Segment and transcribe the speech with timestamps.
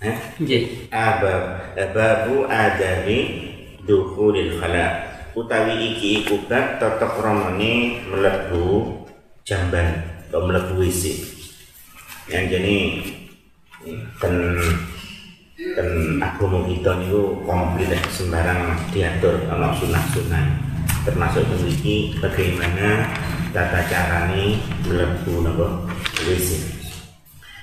[0.00, 0.16] Eh?
[0.40, 0.88] Nggih.
[0.88, 3.18] Abab babu adami
[3.84, 5.12] dukhulil khala.
[5.36, 8.96] Utawi iki iku bab tata kramane mlebu
[9.44, 11.20] jamban atau mlebu WC.
[12.32, 12.76] Yang jadi
[14.16, 14.34] ten
[15.76, 20.44] ten agama kita niku komplit sembarang diatur ana sunah-sunah.
[21.04, 23.04] Termasuk memiliki bagaimana
[23.52, 24.56] tata carane
[24.88, 25.84] mlebu napa
[26.24, 26.79] WC.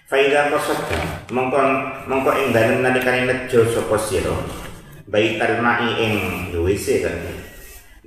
[0.08, 1.60] Faida qasadda mongko
[2.08, 4.32] mongko ing dalem nalikane nejo sapa sira?
[5.04, 6.14] Baital ma'i ing
[6.56, 7.12] WC kan.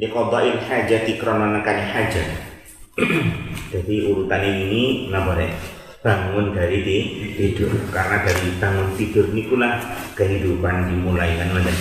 [0.01, 2.29] Di qada'il hajati krana nekani hajat.
[3.77, 5.53] Jadi urutan ini rek?
[6.01, 6.97] Bangun dari di,
[7.37, 7.69] tidur.
[7.93, 9.77] Karena dari bangun tidur nikulah
[10.17, 11.73] kehidupan dimulai kan mana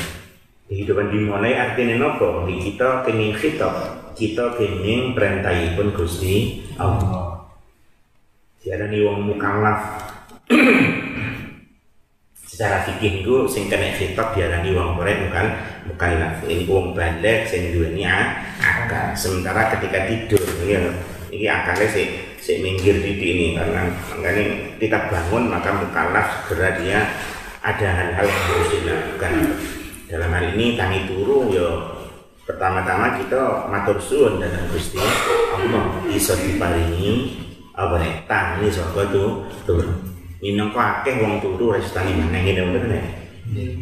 [0.67, 4.03] kehidupan dimulai artinya nopo di kita kini khitab.
[4.19, 7.39] Kita kini perintahipun Gusti Allah.
[8.59, 10.08] Diarani wong mukallaf
[12.59, 15.47] secara fikih itu sing kena khitab diarani wong murid bukan
[15.87, 16.11] bukan
[16.43, 17.71] ini wong balik sing
[18.59, 19.05] akal.
[19.15, 20.81] Sementara ketika tidur ya
[21.31, 22.03] ini akalnya si
[22.41, 23.47] si minggir di ini.
[23.55, 24.43] Karena makanya
[24.75, 26.99] kita bangun maka mukallaf segera dia
[27.63, 29.33] ada hal-hal yang harus dilakukan.
[30.09, 31.69] Dalam hal ini tangi turu ya
[32.43, 35.85] pertama-tama kita matur suwun dan Gusti Allah.
[36.09, 37.39] Iso diparingi
[37.77, 40.08] apa nih tangi saka tuh turun
[40.39, 43.03] minangka akeh wong turu wis tangi meneng ngene ngono kan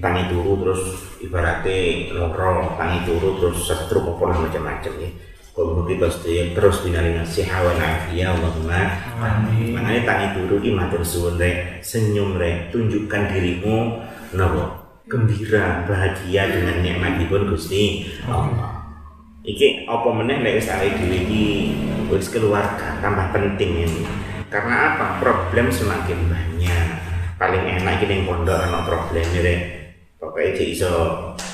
[0.02, 0.82] tangi turu terus
[1.22, 5.10] ibaratnya loro tangi turu terus setruk apa macam-macam ya.
[5.58, 6.06] Kalau kita
[6.54, 8.94] terus binari nasi hawa nafiyah Allahumma.
[9.18, 9.74] Amin.
[9.74, 14.06] Makanya tangi turu di matur suwun rek senyum rek tunjukkan dirimu
[14.38, 14.86] nopo?
[15.10, 18.86] Gembira bahagia dengan nikmat pun Gusti Allah.
[19.42, 21.46] Iki apa meneh nek wis awake dhewe iki
[22.12, 25.06] wis keluarga tambah penting ini karena apa?
[25.20, 26.88] Problem semakin banyak.
[27.38, 29.78] Paling enak gini pondok anak problem ini
[30.18, 30.94] pokoknya jadi iso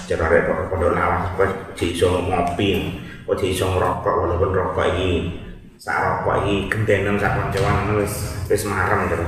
[0.07, 1.35] cerare pokok pondok lawas
[1.75, 2.95] jadi iso ngopi
[3.27, 5.35] kok jadi iso ngerokok walaupun rokok ini
[5.75, 9.27] saat rokok ini gentenan saat koncoan wis wis marem terus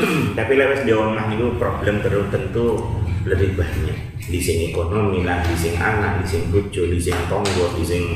[0.38, 2.80] tapi lewat di rumah itu problem terus tentu
[3.28, 4.16] lebih banyak.
[4.16, 8.14] Di sini ekonomi lah di sini anak di sini bojo di sini tonggo di sini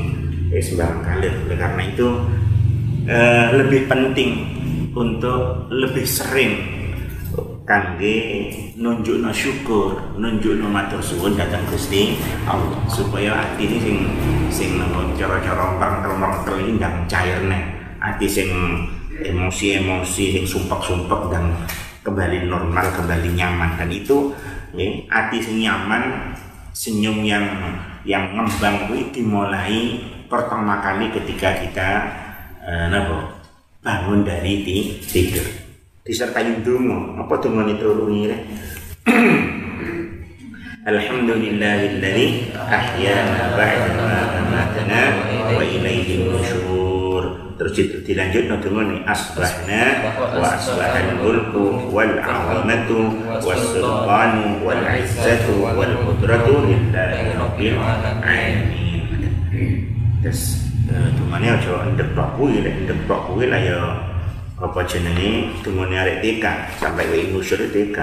[0.49, 1.33] sembarang kalir.
[1.45, 2.07] Oleh karena itu
[3.05, 4.31] eh, lebih penting
[4.93, 6.75] untuk lebih sering
[7.65, 12.13] kangge nunjuk no syukur nunjuk matur suwun datang Gusti
[12.45, 13.97] Allah supaya hati ini sing
[14.53, 14.69] sing
[15.17, 16.77] cara-cara mangkel-mangkel ini
[17.09, 17.63] cair nih
[17.97, 18.49] hati sing
[19.23, 21.55] emosi-emosi sing sumpek-sumpek dan
[22.05, 23.81] kembali normal kembali nyaman.
[23.81, 24.29] Dan itu
[24.77, 26.35] ya, hati sing nyaman
[26.75, 27.45] senyum yang
[28.05, 29.97] yang ngembang itu dimulai
[30.29, 31.89] pertama kali ketika kita
[32.65, 33.17] uh, napa?
[33.85, 34.65] Bangun dari
[35.05, 35.45] tidur.
[36.05, 38.29] Disertai dungo apa dungo itu rungi
[40.85, 45.01] Alhamdulillahilladzi ahyana ba'da ma amatana
[45.49, 47.57] wa ilaihi nusyur.
[47.57, 49.01] Terus dilanjut no dungo nih.
[49.09, 49.81] Asbahna
[50.37, 58.53] wa asbahan mulku wal azamatu was sultanu wal izzatu wal qudratu lillahi rabbil alamin.
[60.21, 63.79] Terus Tumane aja ndek tok kuwi lek ndek tok kuwi lah ya
[64.61, 66.45] apa jenenge tumane arek TK
[66.77, 67.97] sampai ke ilmu syur TK.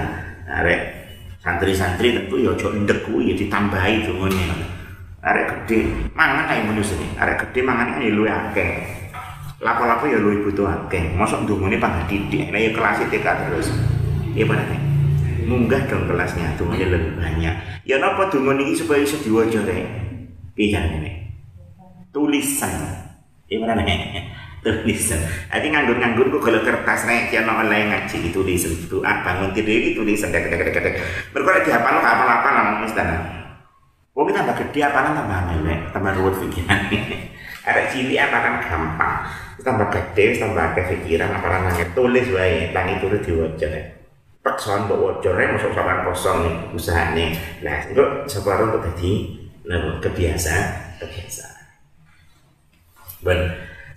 [0.51, 0.81] Arek
[1.39, 4.43] santri-santri tentu ya aja ndek kuwi ya ditambahi tumane.
[5.23, 6.99] Arek gede mangan ae manusia.
[7.15, 8.71] Arek gede mangan ae luwih akeh.
[9.63, 11.15] Lapo-lapo ya luwih butuh akeh.
[11.15, 12.51] Mosok ndungone pangkat didik.
[12.51, 13.71] Lah ya kelas TK terus.
[14.35, 14.65] Iya pada
[15.47, 17.55] munggah dong kelasnya tumane lebih banyak.
[17.87, 19.87] Ya napa dungon iki supaya iso diwaca rek.
[20.53, 21.22] Piye ini?
[22.13, 22.71] Tulisan.
[23.49, 24.29] Gimana nih?
[24.63, 25.19] Tulisan.
[25.51, 28.71] Jadi nganggur-nganggur gue kalau kertas nih no oleh ngaji tulisan.
[28.71, 30.31] Itu ah bangun tidur itu tulisan.
[30.31, 30.95] Dek dek dek dek
[31.35, 33.43] berkurang apa lo apa apa lah misalnya
[34.13, 36.85] Oh kita tambah gede apa tambah melek, tambah ruwet pikiran.
[37.67, 39.17] Ada cilik apa kan gampang,
[39.65, 43.71] tambah gede, tambah ada pikiran apa nangis tulis wae, tangi tulis diwaca.
[44.43, 47.31] Paksaan buat wajarnya masuk saban kosong nih usahanya.
[47.63, 49.11] Nah itu separuh untuk jadi
[50.03, 51.52] kebiasaan, kebiasaan.
[53.23, 53.39] Ben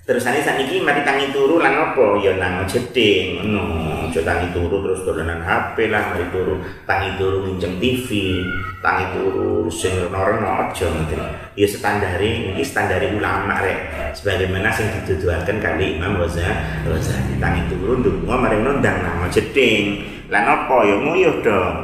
[0.06, 2.14] Terus ane sakniki mari tangi turu lan apa?
[2.22, 4.06] Ya nang jeding ngono.
[4.06, 6.62] Aja tangi turu terus dolanan HP lah mari turu.
[6.86, 8.38] Tangi turu minjem TV,
[8.78, 11.18] tangi turu sing reno-reno aja ngoten.
[11.58, 14.14] Ya standare iki standare ulama rek.
[14.14, 17.42] Sebagaimana sing dituduhaken kali Imam Ghazali.
[17.42, 20.06] Tangi turu ndonga mari nondang nang jeding.
[20.30, 21.74] Lan apa ya nguyuh dong.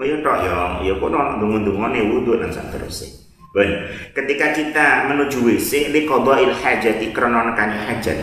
[0.00, 3.19] Nguyuh tok ya, ya kono ndonga-ndongane wudu lan sak terusé.
[3.50, 3.70] Ben,
[4.14, 8.18] ketika kita menuju WC li qada'il hajati krana hajat.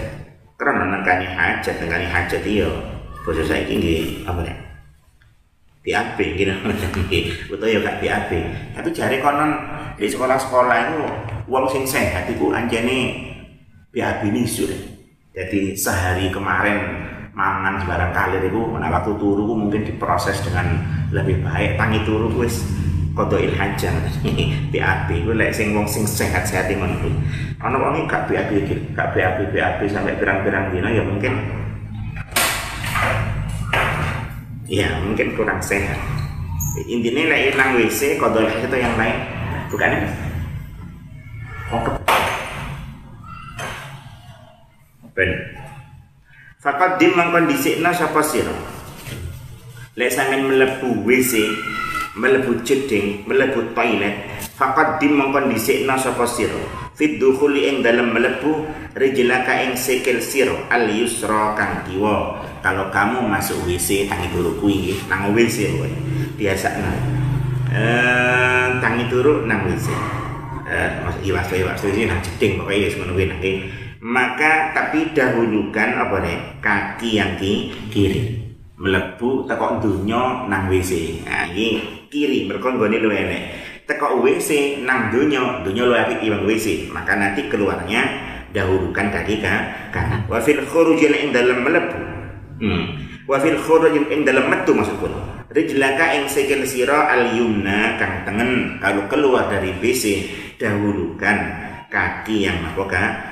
[0.56, 2.71] Krana hajat, nekani hajat iya.
[3.27, 4.57] Basa saiki nggih apa nek?
[5.83, 6.56] BAB gitu.
[7.51, 8.31] Betul ya Kak BAB.
[8.71, 9.51] Tapi jare konon
[10.00, 11.00] di sekolah-sekolah itu
[11.51, 13.27] wong sing sehat iku anjene
[13.91, 14.68] BAB nisu.
[15.35, 17.03] Jadi sehari kemarin
[17.35, 20.81] mangan sebarang kalir itu waktu turu mungkin diproses dengan
[21.13, 22.65] lebih baik tangi turu wis
[23.18, 23.98] kodoil hajar
[24.72, 26.94] BAB itu lek sing wong sing sehat-sehat ngono.
[27.02, 27.14] Kuwi
[27.58, 28.54] ana wong gak BAB
[28.94, 31.34] gak BAB BAB sampai pirang-pirang dina ya mungkin
[34.69, 35.98] ya mungkin kurang sehat.
[36.86, 39.18] Intinya lek nang WC kodoil hajar itu yang lain.
[39.74, 40.00] Bukan ya?
[41.74, 41.81] Oh
[45.18, 45.31] ben.
[46.62, 48.78] Fakat dim mangkon dhisikna sapa sira
[49.98, 51.42] lek sampean mlebu WC
[52.18, 54.42] melebu jeding melebu toilet.
[54.58, 56.58] Fakat dim mongkon dhisikna sapa sira.
[56.98, 58.66] Fit dukhuli ing dalem melebu
[58.98, 60.58] rijlaka ing sikil sira.
[60.74, 60.90] Al
[61.54, 62.42] kang kiwa.
[62.66, 65.78] Kalau kamu masuk WC tangi turu kuwi nang WC
[66.36, 66.98] biasa nah
[67.72, 69.88] eh tangi turu nang WC
[70.68, 70.90] eh
[71.24, 72.98] iwas iwas iki nang jeding pokoke wis
[74.04, 77.38] maka tapi dahulukan apa nih kaki yang
[77.94, 78.42] kiri.
[78.78, 83.44] Melebu tekok dunya nang WC nah ini kiri mereka nggone lu enek.
[83.88, 88.04] Teko WC nang dunya dunya lu apik timbang WC maka nanti keluarnya
[88.51, 89.54] dahulukan kaki ke
[89.95, 90.27] kanan.
[90.27, 92.00] Wa fil khuruj ing dalam melebu.
[92.57, 92.83] Hmm.
[93.30, 95.06] wa fil khuruj ing dalam metu maksudku
[95.54, 100.25] rijlaka ing sikil sira al yumna kang tengen kalau keluar dari WC
[100.57, 101.38] dahulukan
[101.88, 102.83] kaki yang apa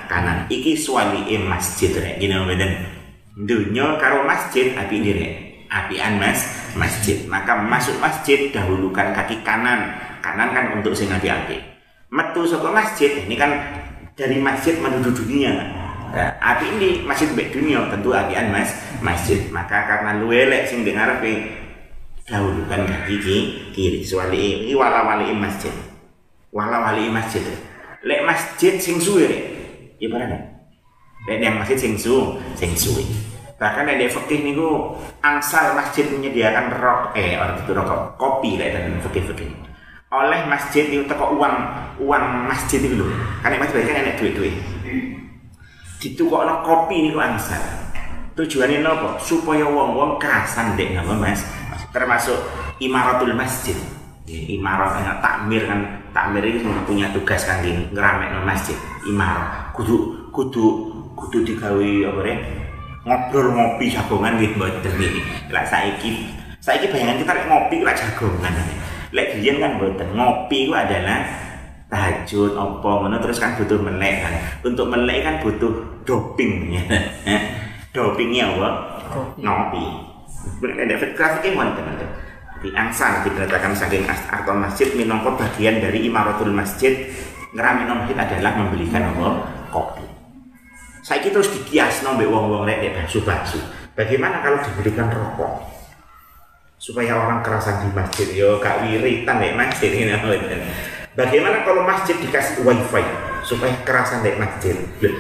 [0.08, 0.48] kanan.
[0.48, 2.22] Iki suwali masjid rek.
[2.22, 2.96] Gini beden
[3.36, 5.34] dunya karo masjid api direk
[5.76, 6.72] apian mas.
[6.80, 7.28] Masjid.
[7.28, 9.92] Maka masuk masjid dahulukan kaki kanan.
[10.24, 11.76] Kanan kan untuk sing api-api
[12.16, 13.52] metu saka masjid ini kan
[14.16, 15.52] dari masjid menuju dunia.
[16.16, 18.72] Nah, api ini masjid baik dunia tentu apian mas.
[19.04, 19.52] Masjid.
[19.52, 21.44] Maka karena lu elek sing dengar api
[22.24, 23.16] dahulukan kaki
[23.76, 24.00] kiri.
[24.08, 25.74] Suwali ini wala wali masjid.
[26.56, 27.44] Wala wali masjid.
[28.06, 29.28] Lek masjid sing suwe
[29.98, 30.56] ibaratnya
[31.26, 32.70] lek yang masjid sing su sing
[33.56, 39.00] bahkan ada fakih niku angsal masjid menyediakan rok eh orang itu rokok kopi lah dan
[39.00, 39.66] fakih-fakih
[40.16, 41.56] oleh masjid itu teko uang
[42.00, 43.10] uang masjid itu loh
[43.44, 44.56] karena masjid kan enak duit-duit.
[46.00, 47.60] Gitu kok kopi niku angsal.
[48.36, 49.16] Tujuannya nopo?
[49.20, 51.42] Supaya wong-wong kerasan dek nggak mas.
[51.92, 52.36] Termasuk
[52.84, 53.76] imaratul masjid.
[54.28, 55.80] Imarat yang takmir kan
[56.12, 58.76] takmir itu punya tugas kan di ngeramek masjid.
[59.08, 59.72] Imarat.
[59.72, 62.36] Kudu kudu kudu digawe apa ya
[63.06, 65.22] ngobrol ngopi jagongan gitu mboten niki.
[65.54, 68.54] Lah saiki saiki bayangan kita lek ngopi lah jagongan.
[69.14, 70.08] Lek biyen kan mboten.
[70.18, 71.20] Ngopi itu adalah
[71.88, 74.34] tahajud apa ngono terus kan butuh melek kan.
[74.66, 76.84] Untuk melek kan butuh doping ya.
[77.94, 78.70] Dopingnya apa?
[79.40, 79.86] Ngopi.
[80.66, 81.86] Ada grafiknya wonten
[82.66, 86.98] di angsal diberitakan saking atau masjid minangka bagian dari imaratul masjid
[87.54, 89.28] ngeramin masjid adalah membelikan apa
[89.70, 90.05] kopi
[91.06, 93.62] saya terus dikias nombek wong-wong lek bakso-bakso.
[93.94, 95.62] Bagaimana kalau diberikan rokok?
[96.82, 100.18] Supaya orang kerasan di masjid yo kak wiritan dek masjid ini
[101.14, 103.06] Bagaimana kalau masjid dikasih wifi
[103.46, 104.74] supaya kerasan dek masjid?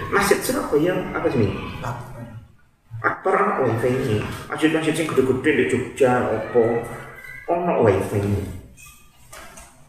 [0.09, 1.53] Masjid Surabaya apa sih?
[3.05, 4.17] Akbar anak wifi ini.
[4.49, 6.81] Masjid-masjid sing gede-gede di Jogja opo
[7.45, 8.41] ono wifi ini.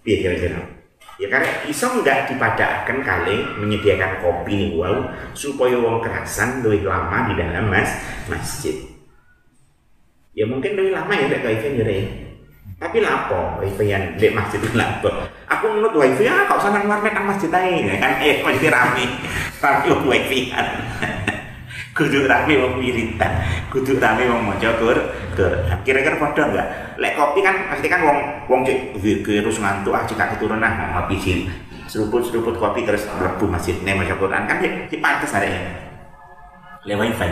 [0.04, 0.75] Biar kira-kira
[1.16, 7.32] ya karena bisa nggak dipadahkan kali menyediakan kopi nih wow supaya wong kerasan lebih lama
[7.32, 7.90] di dalam mas
[8.28, 8.76] masjid.
[10.36, 11.86] Ya mungkin lebih lama ya udah wifi ya.
[12.76, 15.08] Tapi lapo wifi yang di masjid itu lapo
[15.48, 19.04] aku menurut wifi ya kau sana warnet masjid aja kan eh masjid rame.
[19.56, 20.68] Tapi wifi kan
[21.96, 23.32] kudu rame wong wiritan
[23.72, 26.66] kudu rame wong maca Quran kira-kira padha enggak
[27.00, 28.18] lek kopi kan pasti kan wong
[28.52, 31.48] wong cek terus ngantuk ah cek keturunan nah, ngopi sih
[31.88, 35.56] seruput-seruput kopi terus mlebu masjid nek maca Quran kan di pantes arek
[36.84, 37.30] lewat wifi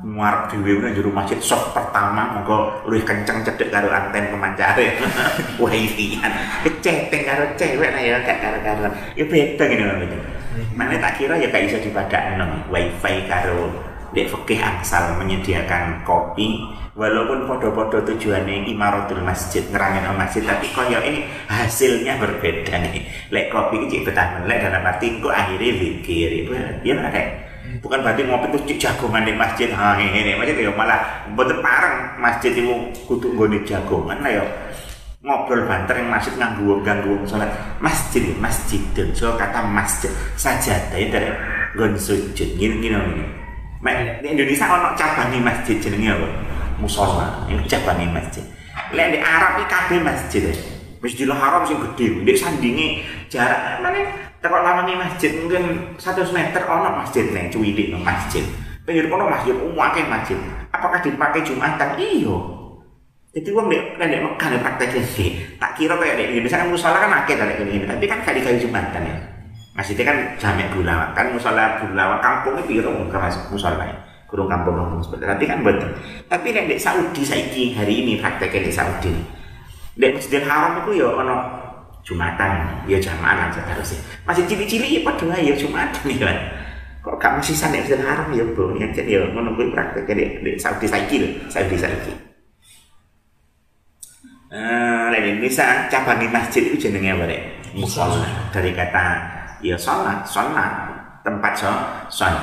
[0.00, 4.96] muarep dhewe nang jero masjid sok pertama monggo luwih kenceng cedek karo anten pemancare
[5.60, 6.32] wifi kan
[6.64, 8.88] keceteng karo cewek lah ya karo karo
[9.18, 10.39] ya beda ngene lho
[10.74, 13.70] Mana tak kira ya kayak bisa dipadakno wifi karo
[14.10, 16.66] dek fikih angsal menyediakan kopi.
[16.98, 23.06] Walaupun podo-podo tujuannya imaratul masjid ngerangin masjid tapi koyo ini hasilnya berbeda nih.
[23.30, 26.50] Lek kopi ini betah melek dalam arti kok akhirnya pikir itu
[26.82, 27.22] ya ada
[27.78, 29.70] bukan berarti ngopi tuh jagongan di masjid.
[29.70, 32.74] Ha ini masjid ya malah betul parang masjid itu
[33.06, 34.44] kudu nggone jagongan lah ya
[35.20, 37.52] ngobrol banter yang masjid nganggu ganggu sholat.
[37.80, 38.80] Masjid masjid.
[38.96, 40.12] Dan so kata masjid.
[40.36, 41.28] Saja dari
[41.76, 42.48] gon sujud.
[42.56, 42.96] Gini gini
[44.20, 46.28] di Indonesia ono cabang masjid jenenge apa?
[46.80, 48.44] Musola ini cabang masjid.
[48.92, 50.44] Lek di Arab iki kabeh masjid.
[51.00, 52.86] Masjidil Haram sing gede, di sandingi
[53.32, 54.04] jarak mana
[54.44, 55.32] tekok lawangi masjid.
[55.32, 58.44] Mungkin 100 meter ono masjid nih cuwilik no masjid.
[58.84, 60.36] Pinggir kono masjid umum akeh masjid.
[60.68, 61.96] Apakah dipakai jumatan?
[61.96, 62.59] Iyo
[63.30, 66.66] jadi uang dek kan dek Mekah dek prakteknya sih tak kira kayak dek Indonesia kan
[66.66, 69.16] musola kan akeh dari ini tapi kan kali kali jumatan ya.
[69.70, 73.94] Masjidnya kan jamek gulawa kan musola gulawa kampung itu nggak masuk musola ya.
[74.26, 75.90] Kurung kampung kampung seperti tapi kan betul
[76.26, 79.14] tapi nek dek Saudi saiki hari ini prakteknya di Saudi.
[79.94, 81.36] Dek Masjidil Haram itu ya ono
[82.02, 82.82] Jumatan.
[82.90, 84.00] Ya jamaah aja harusnya.
[84.26, 86.26] Masih cili-cili ya padha ya Jumatan ya.
[86.26, 86.38] Kan
[87.06, 90.56] kok gak masih sana Masjidil Haram ya bro ya jadi ya kuwi prakteknya dek dek
[90.58, 92.29] Saudi saiki Saudi saiki
[94.50, 97.42] Eh, di Indonesia cabang masjid itu jenenge apa dek?
[97.70, 99.22] Musola dari kata
[99.62, 100.90] ya sholat, sholat
[101.22, 102.42] tempat sholat.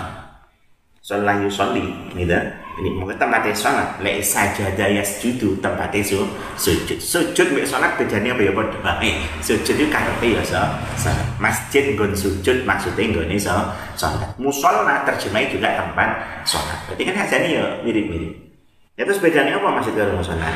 [1.04, 1.84] Sholat yusolli,
[2.16, 2.36] gitu.
[2.80, 4.00] Ini mungkin tempatnya sholat.
[4.00, 6.24] Lek sajadah yasjudu tempatnya su,
[6.56, 6.96] sujud.
[6.96, 9.16] Sujud mek sholat bedanya apa ya pada baik.
[9.48, 10.64] Sujud itu karepe ya so,
[10.96, 11.28] sholat.
[11.44, 13.56] Masjid gon sujud maksudnya gon so,
[14.00, 14.32] sholat.
[14.40, 16.10] Musola terjemahnya juga tempat
[16.48, 16.88] sholat.
[16.88, 18.32] Berarti kan hasilnya ya mirip-mirip.
[18.96, 20.48] Ya terus bedanya apa masjid kalau musola?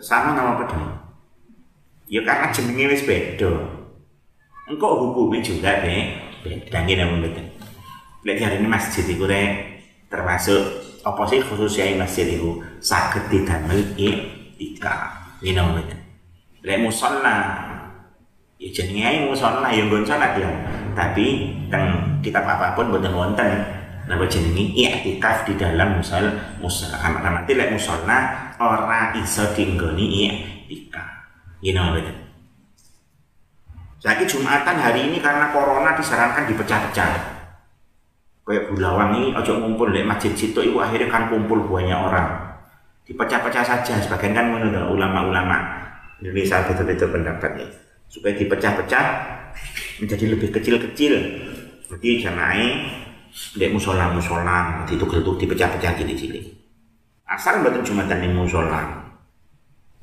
[0.00, 1.02] Sama nama pedang
[2.08, 3.52] ya karena jenenge wis beda.
[4.70, 6.78] Engkau hukumnya juga be beda.
[6.86, 7.46] Ngene wong mboten
[8.22, 10.60] lek ini masjid iku rek termasuk
[11.02, 15.98] apa sih khususnya masjid itu saged didamel iktika ngene wong mboten
[16.62, 17.36] lek musala
[18.62, 20.48] ya jenenge ae musala ya nggon salat ya.
[20.92, 21.26] Tapi
[21.72, 23.50] teng kitab apa pun mboten wonten
[24.12, 26.28] napa jenenge i'tikaf di dalam musal
[26.60, 30.28] musala nanti lek musala ora iso dinggoni
[30.68, 31.08] i'tikaf
[31.64, 32.22] you know betul
[34.02, 37.38] Jadi Jumatan hari ini karena corona disarankan dipecah-pecah.
[38.42, 42.58] Kayak Bulawang ini ojo ngumpul di masjid situ itu akhirnya kan kumpul banyak orang.
[43.06, 45.86] Dipecah-pecah saja sebagian kan menurut ulama-ulama.
[46.18, 47.70] Indonesia betul-betul pendapatnya
[48.10, 49.04] supaya dipecah-pecah
[50.02, 51.14] menjadi lebih kecil-kecil.
[51.94, 52.58] Jadi jamaah
[53.32, 56.44] di musola musola itu gelutuk dipecah-pecah cilik-cilik.
[57.24, 59.08] Asal betul jumatan di musola.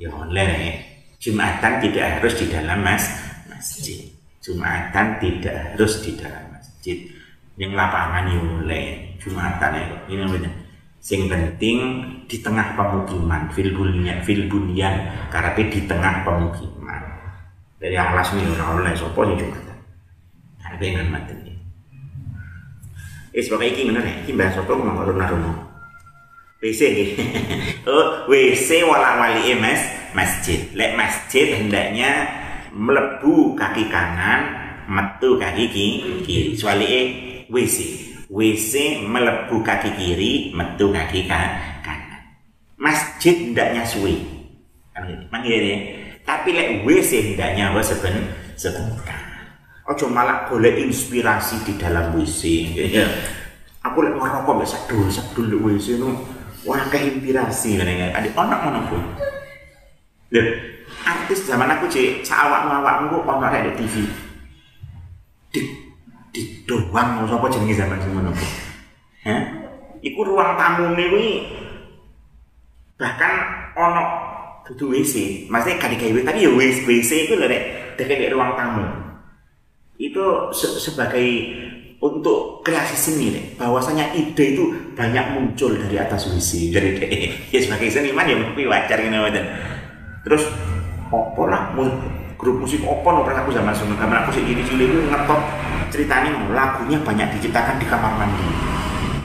[0.02, 0.82] Ya oleh
[1.20, 3.04] Jumatan tidak harus di dalam mas
[3.52, 4.08] masjid.
[4.40, 6.96] Jumatan tidak harus di dalam masjid.
[7.60, 8.84] Yang lapangan yule
[9.20, 10.52] Jumatan ya ini namanya.
[11.04, 11.80] Sing penting
[12.28, 14.96] di tengah pemukiman, fil bunyan, fil bunyan,
[15.56, 17.04] di tengah pemukiman.
[17.80, 19.78] Dari alas nih orang oleh sopo ya Jumatan.
[20.64, 21.49] Karena dengan mati.
[23.40, 25.56] Eh sebagai ini bener ya, ini bahas sopo ngomong rumah-rumah.
[26.60, 26.82] WC
[27.88, 29.80] oh WC wala wali mas.
[30.12, 30.68] Masjid.
[30.76, 32.28] Lek masjid hendaknya
[32.76, 34.60] melebu kaki kanan
[34.92, 37.02] metu kaki kiri kecuali e
[37.48, 37.78] WC
[38.28, 42.22] WC melebu kaki kiri metu kaki kanan.
[42.76, 44.20] Masjid hendaknya suwi
[44.92, 45.08] kan
[45.48, 45.78] ya
[46.28, 47.80] tapi lek WC hendaknya apa?
[47.88, 49.29] Seben sebentar
[49.90, 52.42] Ojo malah boleh inspirasi di dalam WC
[52.78, 53.10] ya.
[53.82, 56.10] aku lek ngerokok bisa dulu dulu WC itu
[56.62, 59.02] wah kayak inspirasi ya adik anak mana pun
[60.30, 60.46] Loh,
[61.10, 64.06] artis zaman aku cek sawak awak kok ono ada TV
[65.50, 65.62] di
[66.30, 68.30] di doang mau apa jenenge zaman semono
[69.26, 69.42] Hah?
[70.06, 71.50] Iku ruang tamu nih
[72.94, 73.34] bahkan
[73.74, 74.06] ono
[74.70, 79.09] dudu WC, maksudnya kan digawe tapi ya WC, WC itu loh dek, ruang tamu.
[80.00, 81.28] Itu se sebagai
[82.00, 87.12] untuk kreasi seni deh bahwasanya ide itu banyak muncul dari atas WC dari deh
[87.52, 89.46] ya sebagai seniman ya mungkin wajar gitu dan
[90.24, 90.48] terus
[91.12, 91.76] opo lah
[92.40, 95.42] grup musik opo no pernah aku zaman zaman zaman aku sendiri cilik itu ngetop
[95.92, 98.48] ceritanya lagunya banyak diciptakan di kamar mandi.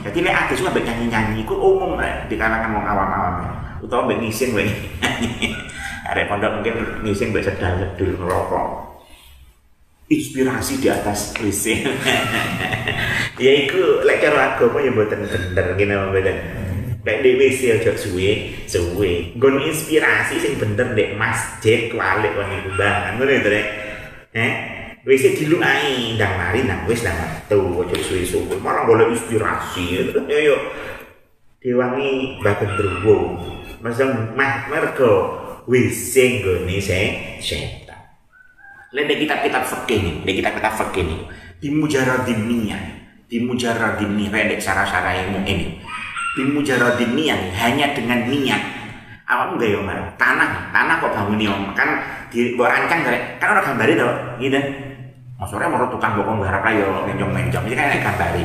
[0.03, 3.35] Jadi nih ada juga banyak nyanyi nyanyi itu umum lah di kalangan orang awam-awam.
[3.79, 4.75] Utama banyak ngising banyak
[6.11, 6.75] ada pondok mungkin
[7.07, 8.94] ngising banyak sedang sedul ngerokok
[10.05, 11.81] inspirasi di atas WC
[13.43, 16.37] ya itu lek cara agama ya mboten bener ngene mboten?
[17.05, 18.29] Lek di WC aja suwe
[18.69, 19.33] suwe.
[19.37, 23.67] Nggon inspirasi sing bener dek masjid kualik wong iku bangan ngono to rek
[24.33, 24.53] eh
[25.05, 30.05] wis dilukai ndang mari nang wis nang metu ojo suwe-suwe malah boleh inspirasi.
[30.29, 30.57] Yo yo.
[31.65, 33.41] Diwangi bagen druwo
[33.81, 34.05] masa
[34.37, 35.13] mah mergo
[35.65, 37.09] wis sing gone se
[38.95, 41.19] lha kitab-kitab fikih nih nek kitab-kitab fikih nih
[41.59, 42.83] di mujaradin niyah
[43.27, 45.83] di mujaradin niyah pendek cara-cara ilmu ini
[46.35, 48.63] di mujaradin niyah hanya dengan niat.
[49.25, 51.97] Awak enggak ya mbak tanah tanah kok bangun ya kan
[52.29, 53.01] di rancang
[53.41, 54.59] kan orang gambari to gitu.
[55.35, 58.43] Maksudnya mau tukang bokong garap lah yo mencong-mencong ini kan gambari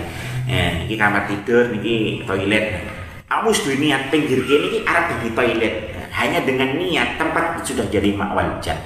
[0.49, 2.81] eh ini kamar tidur ini toilet.
[3.29, 5.75] Kamu sudah niat pinggir kini ini arah di toilet.
[6.11, 8.81] Hanya dengan niat tempat sudah jadi makwal jan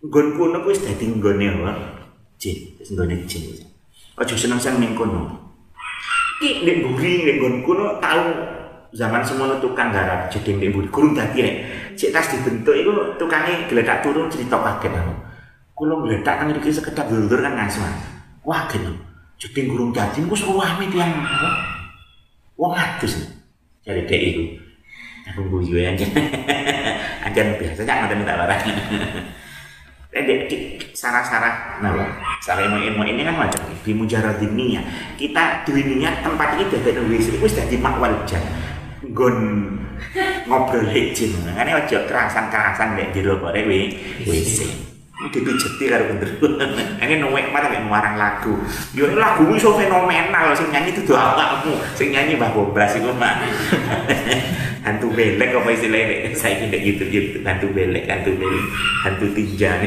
[0.00, 1.72] nggon kuno kuwi dadi nggone apa
[2.40, 2.56] jin
[2.88, 3.60] nggone jin.
[4.16, 5.28] Aja seneng-seneng ning kono.
[6.40, 8.24] Iki nek buri nek nggon kuno tau
[8.96, 11.56] zaman semono tukang garap jadi nek buri kurung dadi nek
[12.00, 12.90] cek tas dibentuk itu
[13.20, 15.14] tukangnya geledak turun cerita kaget aku.
[15.76, 17.84] Kulo geledak kan iki sekedap dulur kan ngaso
[18.40, 18.96] wah geno
[19.36, 21.12] jadi gurung dadi ku suwame tiang
[22.56, 23.20] wong adus.
[23.84, 24.44] Cari dek iku.
[25.28, 26.04] Aku guyu aja.
[27.28, 28.56] Aja biasa jangan ada
[30.10, 31.94] barang Dek, sarah-sarah, nah,
[32.42, 34.82] sarah ilmu ilmu ini kan macam di mujarad dunia.
[35.14, 38.42] Kita dunia niat tempat ini dari WC itu sudah di makwal jan.
[39.14, 39.70] Gon
[40.50, 44.90] ngobrol lecin, makanya ojo kerasan-kerasan dek di luar WC.
[45.28, 46.32] dipijeti karo bener.
[47.04, 48.56] Ini nuwek mah nek nguarang lagu.
[48.96, 53.36] Yo lagu iso fenomenal sing nyanyi itu awakmu, sing nyanyi Mbah Bobras iku mah.
[54.80, 58.66] hantu belek apa istilahnya saya tidak gitu gitu hantu belek hantu belek
[59.04, 59.72] hantu tinja.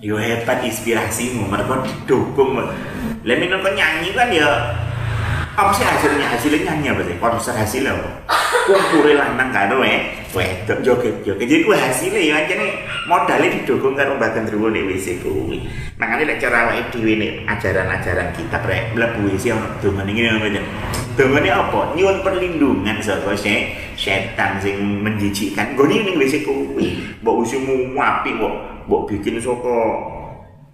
[0.00, 2.72] Yo hebat inspirasimu mereka didukung lah
[3.36, 4.48] minum nyanyi kan ya
[5.58, 8.10] apa sih hasilnya hasilnya nyanyi apa sih konser hasilnya apa
[8.70, 12.70] kumpure lanang karo eh wedok joget-joget jadi ku hasilnya ya aja nih
[13.10, 15.66] modalnya didukung karo bahkan Druwo nih WC kuwi
[15.98, 20.46] makanya lek cara awake dhewe nih ajaran-ajaran kita rek mlebu WC ono dongane ngene apa
[20.46, 20.62] aja
[21.18, 23.34] dongane apa nyuwun perlindungan saka
[23.98, 28.54] setan sing menjijikkan goni ning WC kuwi mbok usimu apik mbok
[28.86, 29.76] mbok bikin saka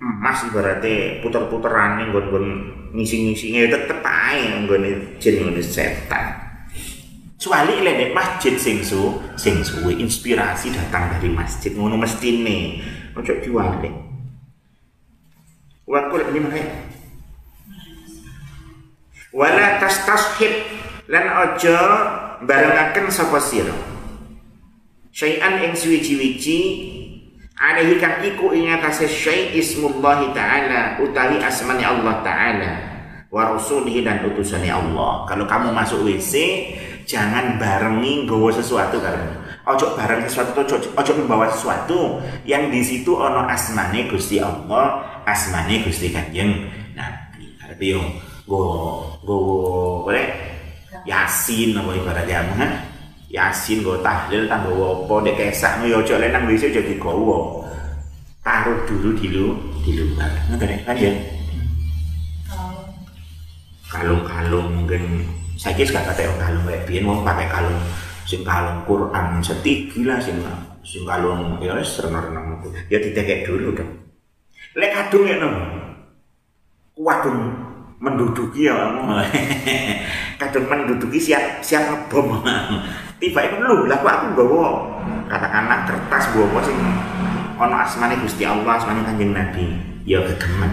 [0.06, 2.46] emas ibaratnya puter-puteran nih gon-gon
[2.94, 6.46] ngisi-ngisi ya tetep aja nggone jin ngene setan
[7.46, 12.82] Kecuali lek masjid sing su, sing suwe inspirasi datang dari masjid ngono mestine.
[13.14, 13.86] Ojo diwale.
[15.86, 16.58] Wa kul ini mana?
[19.30, 20.48] Wala tastashib
[21.06, 21.78] lan ojo
[22.42, 23.78] barengaken sapa sira.
[25.14, 26.58] Syai'an ing suwi-wiji
[27.56, 32.72] alaihi kang iku ing atase syai' ismullah taala utawi asmani Allah taala
[33.32, 35.24] wa rasulihi dan utusannya Allah.
[35.28, 36.34] Kalau kamu masuk WC
[37.08, 43.12] jangan barengi nggawa sesuatu karena ojo bareng sesuatu ojo, ojo membawa sesuatu yang di situ
[43.18, 47.58] ono asmane Gusti Allah asmane Gusti Kanjeng Nabi.
[47.58, 48.02] Arti yo
[48.46, 48.62] go
[49.26, 49.36] go
[51.06, 52.42] yasin apa ibaratnya
[53.30, 55.14] yasin go tahlil tambah apa.
[55.26, 57.66] Dek kesak no yo ojo lenang bisa jadi gowo
[58.46, 61.12] taruh dulu di lu di luar ngerti kan ya?
[63.90, 65.26] Kalung-kalung mungkin.
[65.56, 67.80] Saya kira gak kata kalung kayak biar mau pakai kalung
[68.28, 69.40] sing kalung Quran.
[69.40, 70.36] Setigi lah sing
[70.86, 73.90] sing kalung ya wis renang-renang ya ditekek dulu dong
[74.78, 75.34] lek kadung ya
[76.94, 77.38] wadung
[77.98, 79.02] menduduki ya kamu
[80.40, 82.38] kadung menduduki siap siap ngebom
[83.16, 84.68] tiba itu lu lah aku bawa
[85.26, 86.79] katakanlah kertas bawa sing
[87.57, 89.66] ono asmane Gusti Allah asmane Kanjeng Nabi.
[90.07, 90.70] Ya kegemen.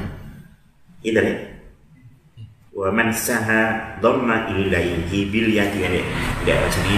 [1.01, 1.37] Itu deh.
[2.73, 5.79] Wa man saha dhamma ilaihi bil yadi.
[5.81, 5.89] Ya
[6.43, 6.97] tidak apa sini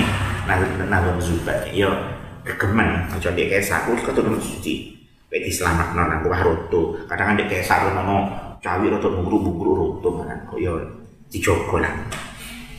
[0.89, 1.69] nazar zubat.
[1.71, 1.93] Yo
[2.43, 4.97] kegeman aja dia kayak saku ketemu suci.
[5.29, 6.81] Peti selamat non aku roto.
[7.07, 8.29] Kadang dia kayak saku nono
[8.59, 10.57] cawi roto buru buru roto mana kok
[11.77, 11.93] lah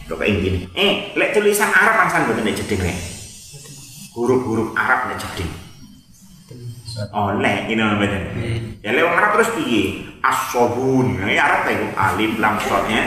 [0.07, 2.99] kok kayak gini eh lek tulisan Arab angsan boten nek jeding lek
[4.15, 5.51] huruf-huruf Arab nek jeding
[7.13, 8.25] Oh, lek ini namanya.
[8.81, 10.01] Ya lewat Arab terus piye?
[10.25, 11.21] As-sabun.
[11.29, 13.05] Ya Arab ta iku alif lam shadnya.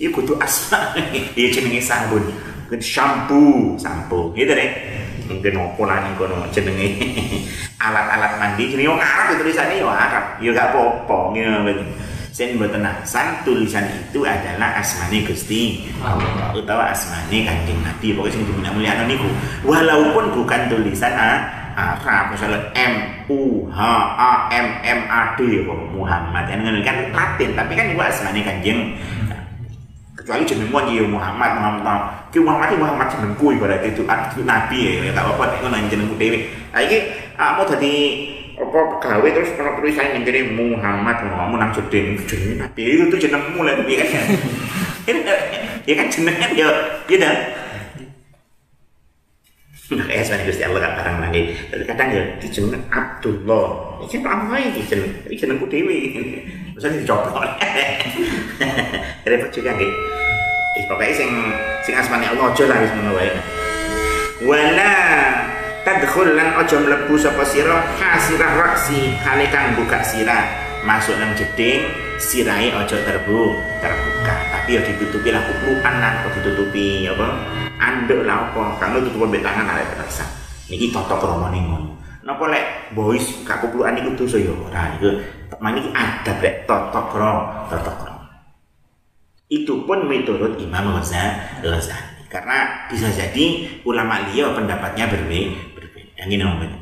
[0.00, 0.96] Iku kudu asma.
[1.36, 2.24] Iya jenenge sabun.
[2.72, 4.32] Kan shampoo, sampo.
[4.32, 4.72] Gitu deh.
[5.28, 6.96] Mungkin opo lah nih kono jenenge
[7.84, 8.72] alat-alat mandi.
[8.72, 10.24] Jenenge wong Arab itu tulisannya ya Arab.
[10.40, 11.18] Ya gak apa-apa.
[11.36, 11.84] Gitu
[12.38, 18.46] Sen mboten san tulisan itu adalah asmane Gusti Allah utawa asmane Kanjeng Nabi pokoknya sing
[18.46, 19.26] dimulyakno niku.
[19.66, 22.94] Walaupun bukan tulisan ah, Arab misalnya M
[23.26, 23.82] U H
[24.14, 26.46] A M M A D Muhammad.
[26.46, 28.94] Yang kan Latin tapi kan itu asmane kanjeng
[30.14, 34.06] kecuali jeneng ya Muhammad Muhammad ki Muhammad Muhammad jenengku ibarat itu
[34.46, 36.46] nabi ya tak apa nek ngono jenengku dhewe.
[36.70, 36.98] Nah iki
[37.34, 37.94] mau dadi
[38.58, 43.18] apa pegawai terus kalau tulisan yang kiri Muhammad ngomong nang jeding jenenge nabi itu tuh
[43.22, 44.26] jenengmu lah ya kan
[45.88, 46.68] ya kan jenengan ya
[47.06, 47.36] ya dah
[49.88, 51.42] Makanya sebenarnya Gusti Allah gak barang lagi.
[51.72, 53.66] Tapi kadang ya dijeneng Abdullah.
[54.04, 55.12] Iki apa iki jeneng?
[55.24, 55.96] Iki jenengku dhewe.
[56.76, 57.56] Misalnya dicoba.
[59.32, 59.72] Repot juga.
[59.80, 61.30] Eh, pokoknya sing
[61.88, 63.16] sing asmane Allah aja lah wis ngono.
[64.44, 64.92] Wala
[65.88, 70.44] tadkhul lan aja mlebu sapa sira hasirah raksi hale kang buka sirah.
[70.84, 71.88] Masuk nang jeding
[72.20, 74.34] sirahe aja terbu terbuka.
[74.52, 77.28] Tapi ya ditutupi lah kuplukan lah kok ditutupi apa?
[77.80, 78.76] Anduk lah apa?
[78.76, 80.28] Kamu tutup mbek tangan arek terasa
[80.68, 81.96] niki kromo ning ngono.
[82.20, 84.92] Napa lek boys gak kuplukan niku dosa ya ora?
[85.00, 85.08] Iku
[85.64, 88.20] maniki adab lek toto kromo toto kromo
[89.48, 92.20] itu pun menurut Imam Ghazali.
[92.28, 95.67] Karena bisa jadi ulama liya pendapatnya berbeda
[96.18, 96.78] yang ini namanya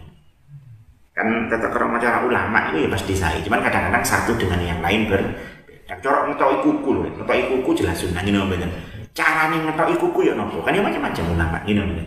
[1.16, 5.08] kan tata kerama cara ulama itu ya pasti saya cuman kadang-kadang satu dengan yang lain
[5.08, 7.96] berbeda corok ngetoi kuku loh ngetoi kuku jelas.
[8.02, 8.68] Sunnah ini namanya
[9.14, 10.60] cara nih ngetoi kuku ya nopo?
[10.66, 12.04] Kan ya macam-macam ulama ini namanya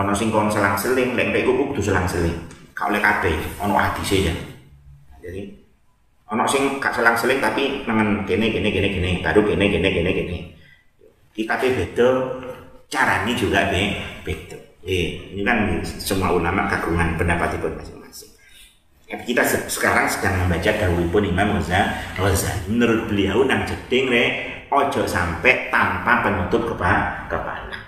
[0.00, 2.32] ono sing kon selang seling lek ngetoi kuku kudu selang seling
[2.72, 4.32] kau lek kabeh ono hati saja
[5.20, 5.52] jadi
[6.32, 10.10] ono sing gak selang seling tapi nangan gini gini gini gini baru gini gini gini
[10.14, 10.38] gini
[11.36, 12.08] kita beda
[12.88, 13.68] cara ini juga
[14.24, 18.30] beda Eh, ini kan semua ulama kagungan pendapat itu masing-masing.
[19.06, 20.66] Ya, kita sekarang sedang membaca
[21.14, 22.66] pun Imam Ghazali.
[22.66, 24.24] Menurut beliau nang jeding re
[24.66, 27.30] ojo sampai tanpa penutup kepala.
[27.30, 27.78] kepala.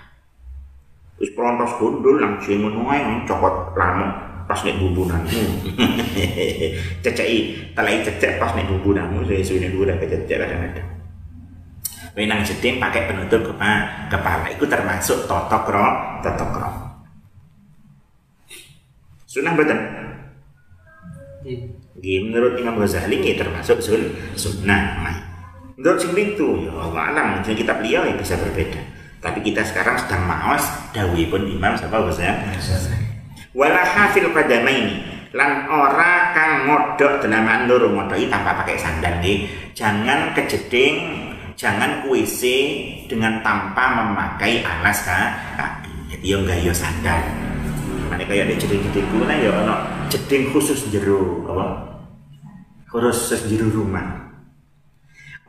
[1.19, 4.07] Terus perontos gundul langsung menuai cokot lama
[4.47, 5.19] pas nek bumbunan.
[7.03, 7.35] Cecai,
[7.75, 9.11] talai cecek pas nek bumbunan.
[9.27, 10.87] Saya sudah dulu kececek kadang-kadang.
[12.15, 15.87] Wenang jeding pakai penutup kepala, kepala itu termasuk totok ro,
[16.23, 16.82] totok ro.
[19.33, 19.79] Sunnah betul.
[21.43, 22.19] Iya.
[22.21, 25.01] menurut Imam Ghazali ini termasuk sun, sunnah.
[25.01, 25.17] Nah,
[25.73, 28.77] menurut sing itu ya Allah alam mungkin kita beliau yang bisa berbeda.
[29.25, 30.61] Tapi kita sekarang sedang maos
[30.93, 32.45] dawi pun Imam siapa Ghazali.
[33.57, 35.01] Wala hafil ini
[35.33, 39.49] lan ora kang ngodok denamaan loro ngodoki tanpa pakai sandal nih.
[39.73, 40.95] Jangan kejeding,
[41.57, 42.57] jangan kuisi
[43.09, 45.01] dengan tanpa memakai alas
[45.57, 46.13] kaki.
[46.13, 47.52] Jadi yang gak sandal.
[48.13, 49.73] Mana kayak ada jeding-jeding kuna ya ono
[50.05, 51.65] jeding khusus jero apa?
[52.85, 54.05] Khusus jero rumah.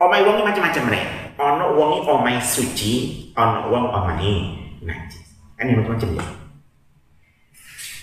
[0.01, 1.05] Omai wongi macam-macam rek.
[1.37, 4.33] Ono wongi omai suci, ono wong omai
[4.81, 5.29] najis.
[5.53, 6.25] Kan ini macam-macam ya.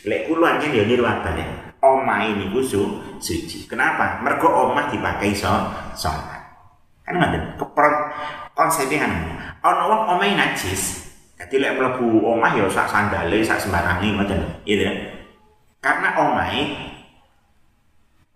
[0.07, 1.75] Lek kuluannya dia niru apa ya?
[1.83, 3.67] Omai ini su suci.
[3.67, 4.23] Kenapa?
[4.23, 5.51] Mergo omah dipakai so
[5.99, 6.39] sholat.
[7.03, 7.59] Kan ada
[8.55, 9.13] konsepnya kan.
[9.67, 11.02] Ono wong omai najis,
[11.43, 14.41] jadi lek mlebu omah ya sak sandale, sak sembarangi ngoten.
[14.63, 14.87] Gitu.
[15.83, 16.55] Karena omah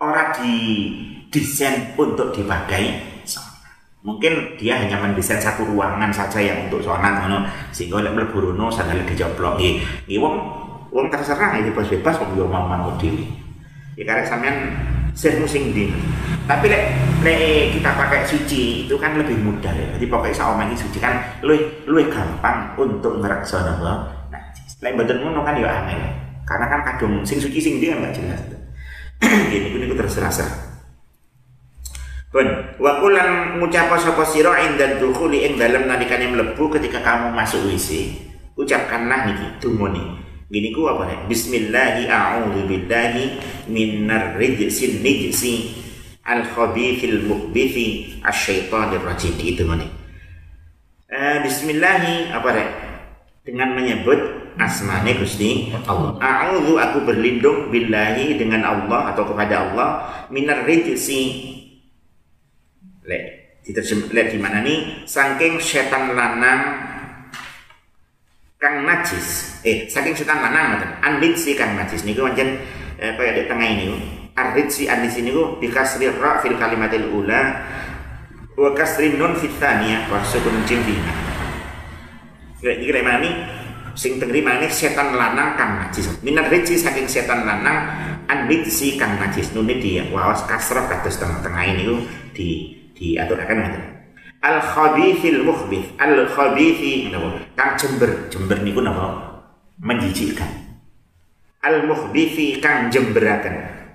[0.03, 0.53] ora di
[1.31, 3.15] desain untuk dipakai
[4.07, 7.43] Mungkin dia hanya mendesain satu ruangan saja yang untuk sholat ngono.
[7.75, 9.83] Sehingga lek mlebu rono sandale dijoplok nggih.
[10.07, 10.35] Nggih wong
[10.95, 13.27] wong terserah iki bebas-bebas kok yo mau dhewe.
[13.99, 14.79] Ya karek sampean
[15.75, 15.91] di
[16.47, 16.85] tapi lek
[17.27, 19.99] lek kita pakai suci itu kan lebih mudah ya.
[19.99, 25.43] Jadi saya ini suci kan lebih lebih gampang untuk ngeraksa napa nah lek badan ngono
[25.43, 25.99] kan ya aneh.
[26.47, 28.41] Karena kan kadung sing suci sing dia nggak jelas.
[29.19, 30.31] Gini ini terserah
[32.27, 32.45] Pun,
[32.83, 38.13] wakulan ngucap sapa sira inda dukhuli ing dalem nalikane mlebu ketika kamu masuk WC.
[38.61, 40.21] Ucapkanlah niki dumuni.
[40.53, 41.19] Gini ku apa nih?
[41.33, 43.25] Bismillahi a'udzu billahi
[43.73, 45.86] minar rijsin nijsi
[46.27, 49.87] al khabithil mukhbithi asyaitonir rajim itu mana?
[51.07, 52.69] Uh, Bismillahi apa nih?
[53.47, 54.19] Dengan menyebut
[54.59, 56.19] asmane Gusti Allah.
[56.19, 59.89] A'udzu aku berlindung billahi dengan Allah atau kepada Allah
[60.35, 61.55] minar rijsi.
[63.07, 63.23] Lek
[63.63, 65.07] diterjem lek di mana nih?
[65.07, 66.91] Saking setan lanang
[68.57, 72.57] kang najis eh saking setan lanang ngoten anlit si kang najis niku pancen
[72.97, 73.87] eh, kaya di tengah ini
[74.37, 77.65] arid si anlit niku bi kasri ra fil kalimatil ula
[78.53, 81.13] wa kasri nun fit tsaniyah wa sukun jim bina.
[82.61, 83.31] Iki lek mana
[83.97, 86.21] sing tengri mana setan lanang kang najis.
[86.21, 87.89] Minar rijsi saking setan lanang
[88.29, 89.57] anlit si kang najis.
[89.57, 91.85] Nune dia wawas kasrah kados tengah-tengah ini
[92.37, 92.49] di
[92.93, 93.85] diaturaken ngoten.
[94.45, 95.97] Al khabithil mukhbith.
[95.97, 97.41] Al khabithi napa?
[97.57, 98.29] Kang jember.
[98.29, 99.07] Jember niku napa?
[99.81, 100.49] Menjijikkan.
[101.65, 103.86] Al mukhbithi kang jemberaken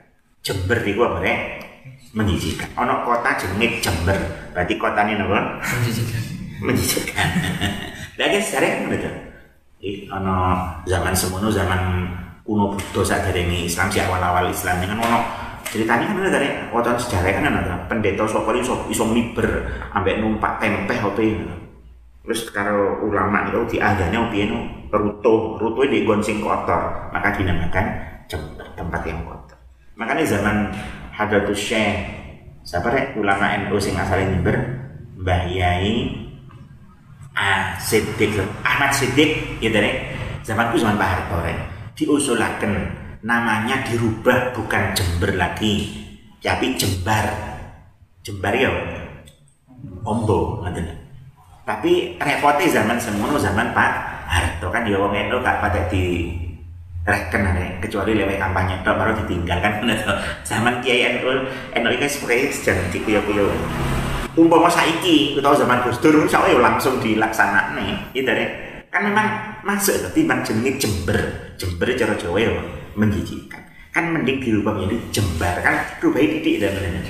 [0.41, 1.39] jember niku apa rek?
[2.12, 4.17] Menjijikkan ana kota jenenge jember.
[4.51, 5.62] Berarti kotane napa?
[5.63, 6.21] Menjijikkan
[6.62, 7.27] menjijikkan
[8.19, 9.12] lagi sering ngono to?
[10.12, 10.36] Ana
[10.86, 11.82] zaman semono zaman
[12.45, 14.84] kuno Buddha dari Islam si awal-awal Islam.
[14.84, 15.19] Kan ono
[15.71, 19.47] ceritanya kan ada dari wacana sejarah kan ada pendeta sopor iso iso miber
[19.95, 21.23] ambek numpak tempe apa
[22.21, 24.60] terus kalau ulama itu diadanya piye no
[24.91, 25.58] rutuh.
[25.58, 27.10] Rutuh di gonsing kotor.
[27.15, 27.86] Maka dinamakan
[28.75, 29.50] tempat yang kotor
[29.95, 30.71] makanya zaman
[31.12, 31.95] Hadratus Syekh
[32.62, 34.58] siapa ya ulama NU sing asalnya miber
[35.21, 36.21] Mbah Yai
[37.32, 40.04] Ah, Siddiq Ahmad Siddiq ya dari
[40.43, 41.38] zaman itu zaman Pak Harto
[41.95, 42.73] diusulakan
[43.23, 45.95] namanya dirubah bukan Jember lagi
[46.43, 47.32] tapi Jembar.
[48.21, 48.69] Jembar ya
[50.04, 50.62] Ombo
[51.63, 53.91] tapi repotnya zaman semono zaman Pak
[54.27, 56.36] Harto kan ya wong itu gak pada di
[57.01, 59.73] reken ada kecuali lewat kampanye itu baru ditinggalkan
[60.49, 63.49] zaman Kiai NU NU ini sebagai sejarah di kuyo-kuyo
[64.37, 67.77] umpama saiki kita zaman Gus Dur saya langsung dilaksanakan
[68.13, 69.27] itu deh kan memang
[69.63, 71.17] masuk timbang jenenge Jember.
[71.55, 72.51] Jember cara Jawa ya
[72.99, 73.63] menjijikan
[73.95, 75.55] kan mending dirubah menjadi Jembar.
[75.63, 77.07] Kan rubah titik dan benar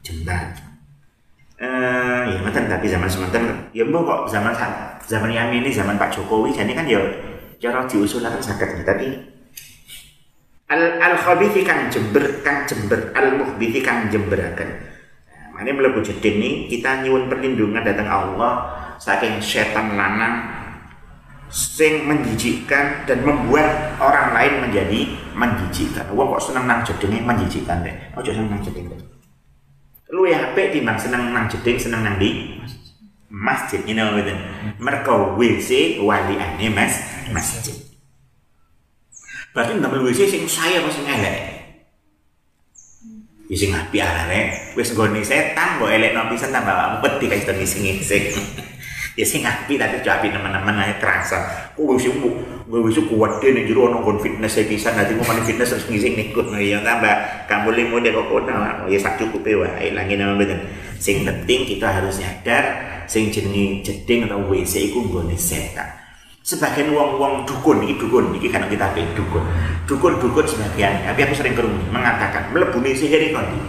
[0.00, 0.44] Jembar.
[1.58, 4.54] Eh ya mantan tapi zaman semantan ya mbok kok zaman
[5.04, 7.02] zaman yang ini zaman Pak Jokowi jadi kan ya
[7.58, 9.08] cara diusulkan sakit tapi
[10.70, 14.70] al al khabithi kang jember kang jember al muhbithi kang jemberakan
[15.54, 18.52] nah, ini melebu jeding nih kita nyuwun perlindungan datang Allah
[19.02, 20.58] saking setan lanang
[21.48, 25.00] sing menjijikkan dan membuat orang lain menjadi
[25.32, 26.12] menjijikkan.
[26.12, 27.94] Wong kok seneng nang jedenge menjijikkan deh.
[28.20, 29.00] Ojo seneng nang jeding deh.
[30.12, 32.60] Lu ya apik timbang seneng nang jeding seneng nang di
[33.28, 34.32] masjid know, gitu.
[34.80, 36.94] Mergo WC ane mas
[37.32, 37.76] masjid.
[39.52, 41.36] Berarti ndamel WC sing saya apa sing elek?
[43.48, 44.76] Ya sing apik arek.
[44.76, 48.24] Wis nggone setan kok elek pisan tambah ampet dikasih ngising-ngising.
[49.18, 51.38] ya sing api tapi jo api teman-teman aja terasa
[51.74, 55.42] oh wis gue wis kuat deh nih jero ono fitness saya bisa nanti mau main
[55.42, 57.10] fitness harus ngisi nikut nah ya tambah
[57.50, 60.62] kamu limo deh kok nah ya sak cukup ya lagi nama betul
[60.98, 62.64] sing penting kita harus nyadar
[63.08, 65.88] sing jenis jeding atau WC iku nggone setan
[66.44, 69.44] sebagian uang-uang dukun ini dukun ini kan kita pilih dukun
[69.88, 73.60] dukun dukun sebagian tapi aku sering kerumuh mengatakan melebuni sihir kondi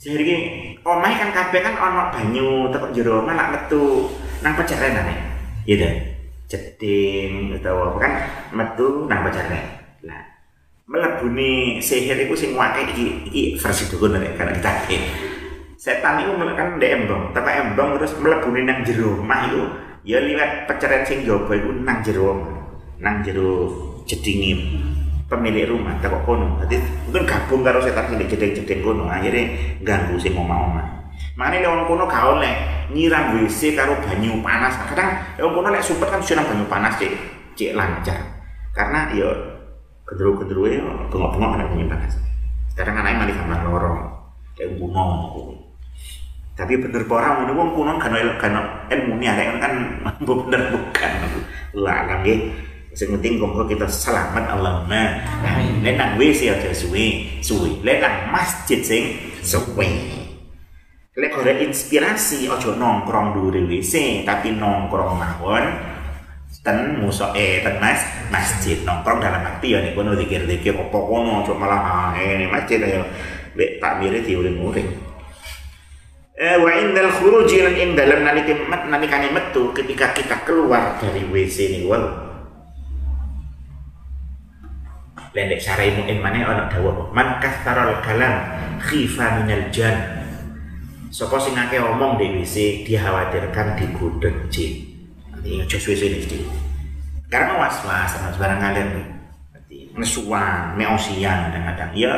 [0.00, 0.36] sihir ini
[0.80, 4.08] omah kan kabeh kan ono banyu tekok jero malah metu
[4.40, 5.14] nang pecaren ane.
[5.68, 5.84] Gitu.
[6.50, 8.12] Jeding utawa apa kan
[8.56, 9.64] metu nang pecaren.
[10.08, 10.22] Lah
[10.88, 14.72] melebuni sihir iku sing wake iki iki versi dukun nek kan kita
[15.80, 19.64] Setan itu kan ndek embong, tepak embong terus melebuni nang jero omah iku
[20.04, 22.36] ya liwat pecaren sing jaba iku nang jero
[23.00, 23.72] nang jero
[24.04, 24.60] jedinge
[25.24, 30.36] pemilik rumah tak kono jadi mungkin gabung karo setan ini jedeng-jedeng kono akhirnya ganggu sing
[30.36, 31.00] omah-omah
[31.40, 32.54] Makanya lewat kono gak oleh
[32.92, 34.76] nyiram WC karo banyu panas.
[34.92, 37.12] Kadang lewat kono lek super kan siram banyu panas cek
[37.56, 38.20] cek lancar.
[38.76, 39.32] Karena yo
[40.04, 42.20] gendru-gendru ya bengok-bengok ada banyu panas.
[42.76, 44.00] Kadang anaknya malah kamar lorong
[44.56, 45.69] kayak bunga.
[46.60, 48.52] Tapi bener orang ini wong kuno kan kan
[48.92, 49.72] ilmu nih ada kan
[50.20, 51.12] bener bukan
[51.72, 52.52] lah lagi
[52.90, 55.22] Sing penting kita selamat Allahumma.
[55.46, 55.78] Amin.
[55.86, 57.78] Lek nang WC aja suwe, suwe.
[57.86, 59.14] Lek nang masjid sing
[59.46, 59.86] suwe.
[61.14, 65.64] Lek golek inspirasi ojo nongkrong duri WC, tapi nongkrong mawon
[66.60, 71.40] ten muso eh ten mas masjid nongkrong dalam arti ya nih kono dikir-dikir opo kono
[71.40, 73.06] ojo malah ah ini masjid ayo
[73.54, 75.09] lek tak mirip diuring-uring.
[76.40, 78.56] Eh, wa indal khuruji lan ing dalam nalika
[78.88, 82.00] nalikane metu ketika kita keluar dari WC nih wow.
[85.36, 89.92] Lendek sarai mungkin mana orang dawuh man kastarol kalam khifa minal jan.
[91.12, 94.88] Sapa sing akeh omong di WC dikhawatirkan digodhog jin
[95.28, 96.40] nanti aja suwe-suwe iki
[97.28, 98.88] karena was-was sama barang ngalir
[99.52, 101.92] nanti nesuan meosian kadang-kadang.
[101.92, 102.16] Ya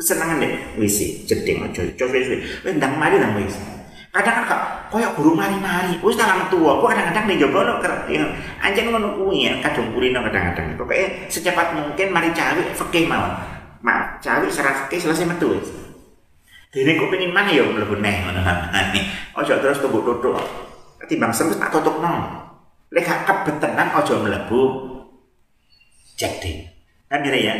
[0.00, 1.84] kesenangan deh WC jeding aja.
[1.84, 6.00] Aja suwe-suwe ndang mari nang WC kadang kan koyo guru mari-mari.
[6.02, 7.78] Wis nang tua gua kadang-kadang nih jogo lo
[8.10, 8.24] ya
[8.58, 10.74] anjing ngono kuwi ya kadung kulino kadang-kadang.
[10.74, 13.30] Pokoknya secepat mungkin mari cawi fikih mawon
[13.84, 15.68] mak cawi serat fikih selesai metu wis.
[16.72, 18.40] Dene kok pengen mana ya mlebu neh ngono.
[19.38, 20.38] Ojo terus tunggu tutuk
[20.98, 22.40] ketimbang semes tak tutupno
[22.90, 24.62] lek gak kebetenan ojo mlebu.
[26.18, 26.66] Jadi
[27.06, 27.54] kan kira ya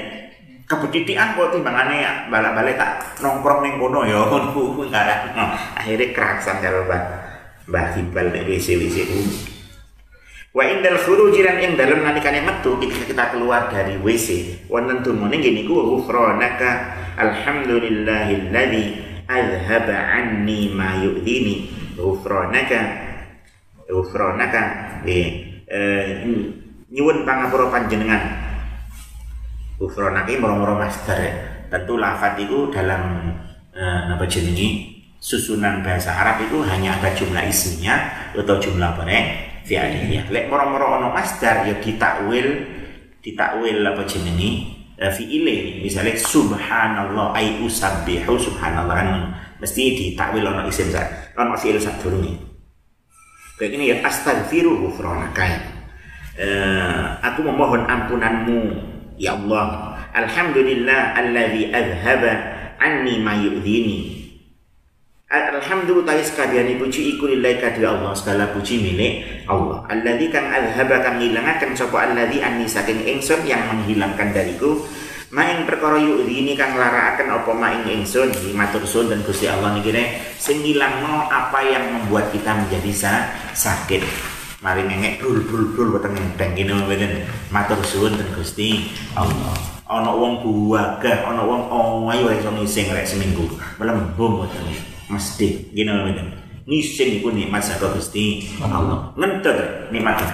[0.70, 2.12] kebetitian kok timbangane ya?
[2.30, 4.54] Balik-balik tak nongkrong ning kono ya ngono
[4.86, 5.34] enggak
[5.74, 7.02] akhirnya kerasan karo Mbah
[7.66, 8.96] Mbah Hibal nek WC-WC
[10.50, 15.38] Wa indal khuruji lan ing dalem nalikane metu ketika kita keluar dari WC wonten tumune
[15.38, 18.82] ngene ku ghufranaka alhamdulillahilladzi
[19.30, 22.80] azhaba anni ma yu'dini ghufranaka
[23.86, 24.62] ghufranaka
[25.06, 25.46] eh
[26.90, 28.39] nyuwun pangapura panjenengan
[29.80, 31.32] Gufrona ki moro-moro masdar ya.
[31.72, 33.32] Tentu lafat itu dalam
[33.72, 37.96] eh, apa jenenge susunan bahasa Arab itu hanya ada jumlah isminya
[38.36, 39.24] atau jumlah apa nih
[39.64, 40.28] fi'aliyah.
[40.28, 42.68] Lek moro-moro ono masdar ya ditakwil
[43.24, 44.68] ditakwil apa jenenge
[45.00, 49.08] eh, fi'ile misalnya subhanallah ay usabbihu subhanallah kan
[49.64, 52.36] mesti ditakwil ono isim sak ono fi'il sak durunge.
[53.56, 55.44] Kayak ini ya astaghfiru ghufranaka.
[56.36, 58.89] Eh, aku memohon ampunanmu
[59.20, 60.00] ya Allah.
[60.16, 62.32] Alhamdulillah alladzi adhaba
[62.80, 64.16] anni ma yu'dhini.
[65.30, 69.86] Alhamdulillah sekalian puji iku lillahi kadhi Allah segala puji milik Allah.
[69.86, 74.80] Alladzi kang adhaba kang ngilangaken sapa alladzi anni saking ingsun yang menghilangkan dariku
[75.30, 79.94] Maing perkara ini kang larakaken apa maing ingsun matur suwun dan Gusti Allah niki
[80.42, 84.02] sing ngilangno apa yang membuat kita menjadi sa sakit.
[84.60, 87.24] Mari ngengek brul brul brul weteng enteng kene mboten.
[87.48, 89.56] Matur suwun dan Gusti Allah.
[89.88, 91.72] Ana wong buagah, ana wong
[92.12, 93.48] ayu wae iso ngising rek seminggu.
[93.80, 94.68] Melembung weteng.
[95.08, 96.26] Mesti ngene mboten.
[96.68, 99.16] Ngising iku nikmat saka Gusti Allah.
[99.16, 100.28] Ngentut nikmat.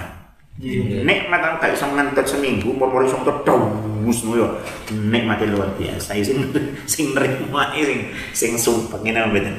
[1.07, 4.59] Nikmat aku gak iso ngentut seminggu, mau iso terus no yo.
[4.91, 6.19] Nikmat luar biasa.
[6.19, 6.51] Sing
[6.83, 7.99] sing nerimo ae sing
[8.35, 9.55] sing sumpah ngene mboten.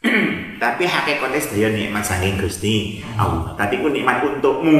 [0.62, 3.50] Tapi hakikatnya sedaya nikmat saking Gusti Allah.
[3.58, 4.78] Tapi ku nikmat untukmu.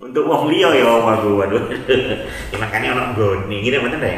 [0.00, 1.60] Untuk wong liya ya waduh waduh.
[2.52, 4.08] Ya makane ana nggone ngene mboten ta.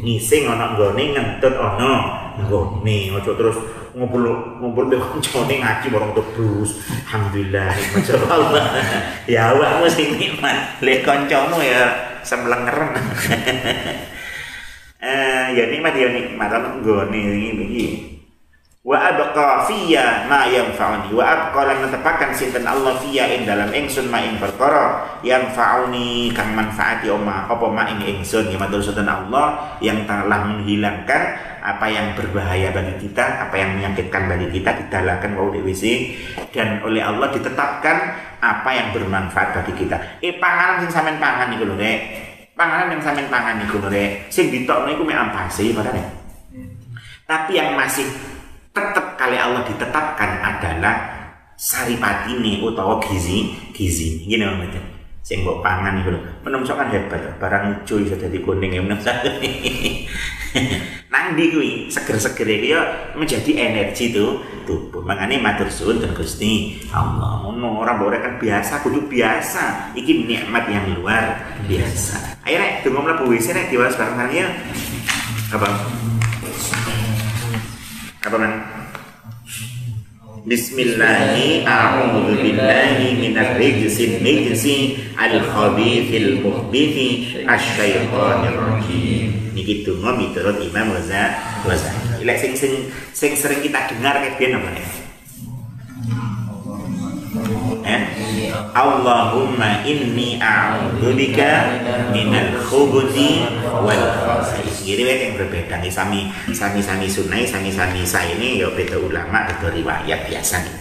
[0.00, 1.92] Ngising ana nggone ngentut ana
[2.40, 3.12] nggone.
[3.20, 3.60] Ojo terus
[3.92, 6.78] ngobrol ngobrol deh kancane ngaji bareng terus
[7.10, 8.66] alhamdulillah nikmat Allah
[9.34, 9.50] ya
[9.90, 11.90] sing nikmat le kancamu ya
[12.22, 12.94] semlengeren
[15.02, 16.78] eh ya nikmat ya nikmat ana
[17.10, 17.86] iki iki
[18.80, 21.12] wa abqa fiyya ma yanfa'uni.
[21.12, 25.20] Wa abqa lan netepaken sinten Allah fiyya ing dalam ingsun ma ing perkara.
[25.20, 28.48] Yanfa'uni kang manfaati oma apa ma ing ingsun?
[28.48, 31.22] Ya matur sinten Allah yang telah menghilangkan
[31.60, 36.16] apa yang berbahaya bagi kita apa yang menyakitkan bagi kita didalakan wau WC
[36.56, 37.96] dan oleh Allah ditetapkan
[38.40, 40.24] apa yang bermanfaat bagi kita.
[40.24, 42.00] Eh panganan sing sampean pangan iku lho Rek.
[42.56, 44.32] Panganan yang sampean pangan iku lho Rek.
[44.32, 46.20] Sing ditokno iku mek ampase padahal
[47.30, 48.10] tapi yang masih
[48.80, 50.94] tetap kali Allah ditetapkan adalah
[51.60, 54.24] saripati nih utawa gizi gizi.
[54.24, 54.80] Gini maksudnya
[55.20, 56.20] sing mbok pangan iku lho.
[56.42, 57.20] Menungso kan hebat.
[57.36, 59.12] Barang cuy iso dadi kuning ya menungso
[61.12, 61.70] nang di kuwi?
[61.86, 62.80] Seger-seger iki ya
[63.14, 65.04] menjadi energi tuh tubuh.
[65.04, 67.46] Makanya matur suwun dan Gusti Allah.
[67.46, 69.94] Ngono ora mbok kan biasa kudu biasa.
[69.94, 71.38] Iki nikmat yang luar
[71.68, 72.42] biasa.
[72.48, 74.48] Ayo rek tunggu mlebu WC rek diwales bareng-bareng ya.
[75.54, 75.76] Abang
[78.20, 78.52] apa man
[80.40, 85.40] Bismillahi a'udzu billahi minar rijzil mijzi al
[92.56, 92.72] sing
[93.12, 94.36] sing sering kita dengar kayak
[97.84, 98.02] eh?
[98.76, 101.52] Allahumma inni a'udzubika
[102.12, 103.44] minal khubuthi
[103.80, 104.04] wal
[104.80, 104.96] khaba'ith.
[104.96, 109.44] Jadi yang berbeda nih sami sami sami sunai sami sami saya ini ya beda ulama
[109.48, 110.76] beda riwayat biasa nih.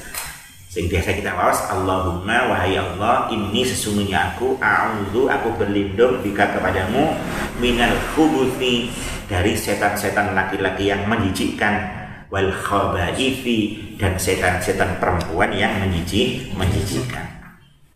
[0.70, 7.18] Sing biasa kita wawas Allahumma wahai Allah ini sesungguhnya aku a'udzu aku berlindung bika kepadamu
[7.58, 8.94] minal khubuthi
[9.26, 11.90] dari setan-setan laki-laki yang menjijikkan
[12.30, 17.26] wal khabaithi dan setan-setan perempuan yang menjijik menjijikkan.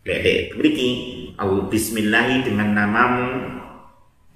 [0.02, 0.90] Lek beriki
[1.38, 3.63] Allah bismillahi dengan namamu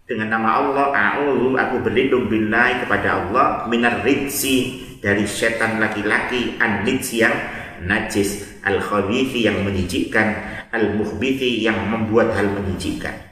[0.09, 6.88] dengan nama Allah a'udzu aku berlindung billahi kepada Allah minar rijsi dari setan laki-laki an
[6.88, 7.37] yang
[7.85, 10.33] najis al khabithi yang menjijikkan
[10.73, 13.29] al muhbithi yang membuat hal menjijikkan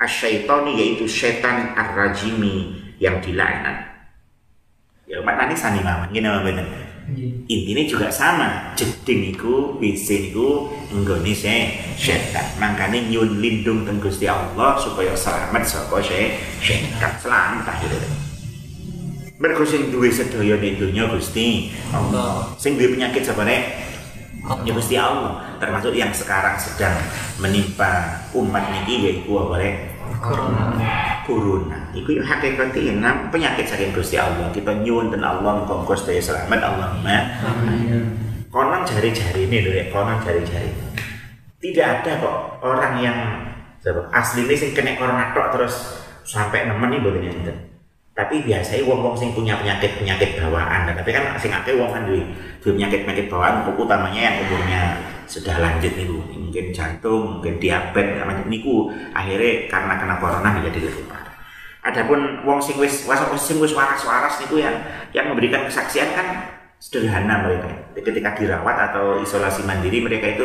[0.00, 3.90] asyaitoni yaitu setan ar-rajimi yang dilaknat.
[5.04, 6.89] Ya maknanya sani mama gini mama bener
[7.46, 8.74] intinya juga sama.
[8.78, 11.32] Jeding iku WC niku nggone
[11.98, 12.46] setan.
[12.62, 17.14] Makanya nyun lindung teng Gusti Allah supaya selamat saka setan.
[17.20, 18.30] Selamat akhirnya
[19.40, 22.44] mereka sing duwe sedaya ning donya Gusti Allah.
[22.60, 23.88] Sing penyakit sapa nek?
[24.68, 25.56] Ya Gusti Allah.
[25.56, 26.92] Termasuk yang sekarang sedang
[27.40, 29.56] menimpa umat niki yaitu apa
[30.18, 30.74] corona.
[31.22, 31.78] Corona.
[31.94, 34.50] Iku yo hakikate enam penyakit saking Gusti Allah.
[34.50, 36.58] Kita nyuwun ten Allah muga sedaya selamat.
[36.58, 37.18] Allahumma.
[37.46, 38.18] Amin.
[38.50, 40.74] Konon jari-jari ini loh ya konon jari-jari.
[41.60, 42.36] Tidak ada kok
[42.66, 43.18] orang yang
[44.10, 47.56] asli ini sing kena corona tok terus sampai nemen nih boten enten.
[48.10, 50.90] Tapi biasanya wong-wong sing punya penyakit-penyakit bawaan.
[50.90, 52.26] Tapi kan sing akeh wong kan duwe
[52.60, 54.80] penyakit-penyakit bawaan utamanya yang umurnya
[55.30, 56.04] sudah lanjut nih
[56.50, 61.30] mungkin jantung mungkin diabetes macam niku akhirnya karena kena corona menjadi lebih parah
[61.80, 63.08] Adapun wong sing wis
[63.40, 64.76] sing wis waras-waras niku yang
[65.16, 66.26] yang memberikan kesaksian kan
[66.76, 67.72] sederhana mereka.
[67.96, 70.44] Ketika dirawat atau isolasi mandiri mereka itu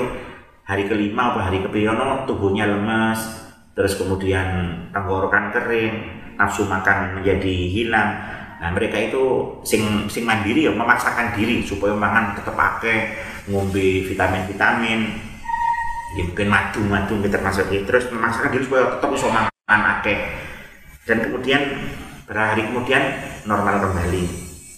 [0.64, 4.48] hari kelima atau hari kepiyono tubuhnya lemas, terus kemudian
[4.96, 5.96] tenggorokan kering,
[6.40, 8.16] nafsu makan menjadi hilang.
[8.56, 9.24] Nah, mereka itu
[9.68, 13.12] sing sing mandiri ya memaksakan diri supaya mangan tetap pakai
[13.52, 15.25] ngombe vitamin-vitamin.
[16.16, 20.20] Ya mungkin madu-madu termasuk itu terus memaksakan diri supaya tetap bisa makan akeh.
[21.04, 21.62] Dan kemudian
[22.24, 23.04] berapa hari kemudian
[23.44, 24.24] normal kembali.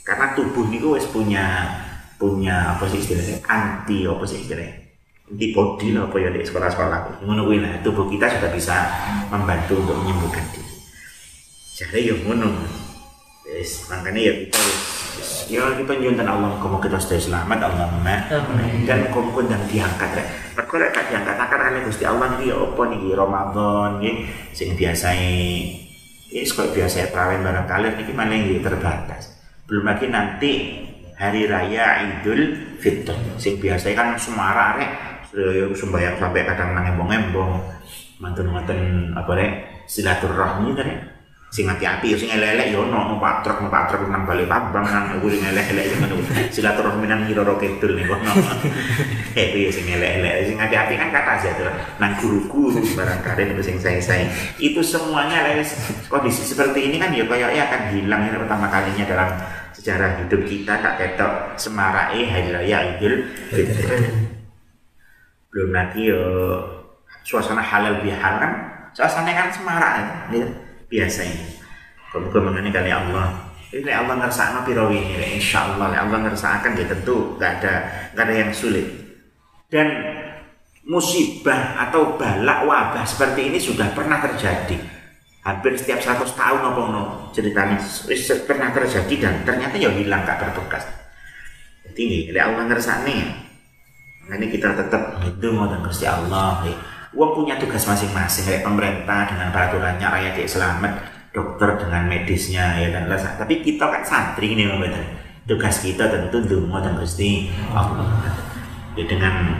[0.01, 1.69] Karena tubuh ini wes punya
[2.17, 3.37] punya apa sih istilahnya?
[3.45, 4.89] Anti apa sih istilahnya?
[5.29, 7.21] Antibody lah apa ya di sekolah-sekolah.
[7.21, 8.75] Ngono lah tubuh kita sudah bisa
[9.29, 10.73] membantu untuk menyembuhkan diri.
[11.77, 12.49] Jadi ya ngono.
[13.45, 14.61] Yes, makanya ya kita
[15.47, 18.15] ya kita nyuntan Allah kamu kita sudah selamat Allahumma.
[18.89, 20.25] Dan kamu dan diangkat ya
[20.67, 24.15] mereka lek diangkat akan oleh Gusti Allah nih ya apa nih Ramadan nih
[24.51, 29.31] sing biasa ini seperti biasa terawih barang kalian ini mana yang terbatas.
[29.63, 30.51] Belum lagi nanti
[31.15, 34.91] hari raya Idul Fitri sing biasa kan semara rek
[35.71, 37.51] sembahyang sampai kadang nangembong-embong
[38.19, 39.51] mantan-mantan apa rek?
[39.87, 40.87] Silaturahmi kan
[41.47, 45.31] sing hati-hati sing elek-elek yo ono numpak truk numpak truk nang bali pabang nang aku
[45.31, 46.15] sing elek-elek sing ngono
[46.51, 48.31] silaturahmi nang Nyiro Kidul nih kono
[49.39, 50.43] eh piye sing elek-elek?
[50.43, 51.71] Sing hati-hati kan kata aja tuh
[52.03, 54.27] nang guru-guru barang karen sing saya-saya
[54.59, 55.71] itu semuanya les
[56.11, 58.21] kondisi seperti ini kan ya kayaknya akan hilang.
[58.27, 59.29] Ini pertama kalinya dalam
[59.71, 63.23] sejarah hidup kita tak ketok semarai hari raya Idul
[65.47, 66.21] belum lagi yo
[67.23, 68.53] suasana halal bihalal kan
[68.91, 69.91] suasana kan semarak
[70.35, 71.57] ya biasa ini
[72.11, 73.45] kalau mengenai kali Allah.
[73.67, 76.23] Ini Allah ngerasa piro ini insya Allah Allah
[76.63, 77.73] akan dia tentu gak ada
[78.15, 78.87] gak ada yang sulit.
[79.67, 79.91] Dan
[80.87, 84.79] musibah atau balak wabah seperti ini sudah pernah terjadi.
[85.43, 87.03] Hampir setiap 100 tahun apa no
[87.35, 87.75] ceritanya
[88.47, 90.87] pernah terjadi dan ternyata ya hilang gak berbekas.
[91.91, 93.47] Jadi ini Allah ngerasa nih
[94.31, 95.19] ini kita tetap
[95.51, 100.93] mau dan Allah ya Uang punya tugas masing-masing kayak pemerintah dengan peraturannya rakyat selamat
[101.31, 105.05] dokter dengan medisnya ya dan lain tapi kita kan santri ini betul
[105.47, 108.11] tugas kita tentu dungo dan gusti Allah.
[108.99, 109.55] Ya dengan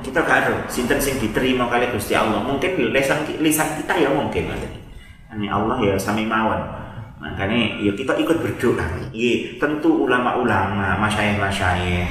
[0.00, 2.40] kita gak ada sinten sing diterima kali gusti Allah.
[2.40, 4.48] Mungkin lisan lisan kita ya mungkin
[5.36, 6.56] ini Allah ya sami mawon.
[7.20, 8.86] Makanya ya kita ikut berdoa.
[9.12, 12.08] Ya tentu ulama-ulama masyayikh-masyayikh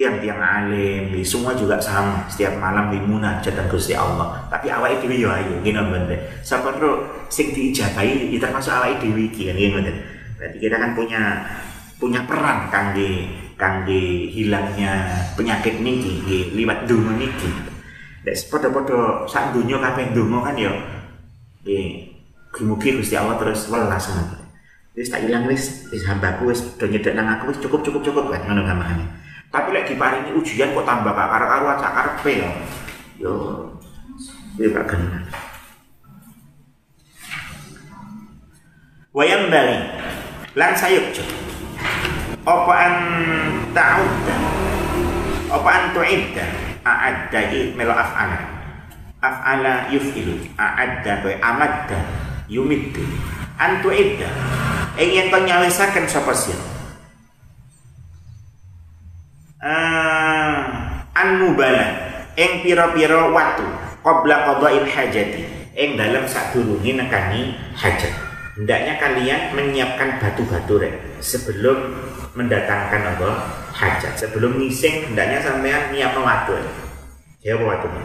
[0.00, 2.24] tiang-tiang alim, semua juga sama.
[2.32, 4.48] Setiap malam di munajat dan Gusti Allah.
[4.48, 6.40] Tapi awal itu ya ayo gini bener.
[6.40, 9.92] Siapa perlu sing diijabahi itu termasuk awal itu iki kan bener.
[10.40, 11.22] Berarti kita kan punya
[12.00, 13.28] punya peran kangge
[13.60, 15.04] kangge hilangnya
[15.36, 17.52] penyakit niki liwat dungo niki.
[18.24, 20.72] Dek podo-podo sak dunia kabeh dungo kan ya.
[21.60, 22.08] Nggih,
[22.64, 24.48] mugi Gusti Allah terus welas ngono.
[24.96, 28.24] Wis tak ilang wis wis hambaku wis do nyedek nang aku wis cukup cukup cukup
[28.32, 29.19] kan ngono gampangane.
[29.50, 32.50] Tapi lek diparingi ujian kok tambah gak karo-karo acak karepe ya.
[33.18, 33.34] Yo.
[34.54, 35.26] Yo gak kena.
[39.10, 39.78] Wayang bali.
[40.54, 41.14] Lan sayuk
[42.40, 42.94] apa an
[43.70, 44.36] ta'udda
[45.52, 46.46] apa an tu'idda
[46.86, 47.40] a'adda
[47.74, 48.38] melo af'ala.
[49.18, 50.46] Af'ala yuf'ilu.
[50.54, 51.98] A'adda kowe amadda
[52.46, 53.02] yumiddu.
[53.58, 54.30] An tu'idda
[54.94, 56.69] ingin kau nyawisaken sapa sih
[61.50, 61.86] an-nubala
[62.38, 63.66] ing pira-pira watu
[64.06, 65.42] qabla qada'il hajati
[65.74, 68.14] ing dalam sadurunge nekani hajat.
[68.54, 71.98] Hendaknya kalian menyiapkan batu-batu rek sebelum
[72.38, 73.30] mendatangkan apa?
[73.74, 74.14] Hajat.
[74.14, 76.54] Sebelum ngising hendaknya sampean nyiap watu
[77.40, 78.04] ya watunya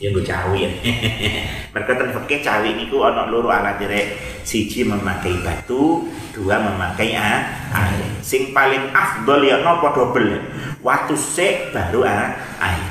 [0.00, 0.70] ya gue cawi ya
[1.76, 4.16] mereka ten fikih cawi niku ana loro alat direk
[4.48, 8.08] siji memakai batu dua memakai air.
[8.24, 10.40] Sing paling afdol ya nopo double
[10.80, 12.88] waktu sik baru air.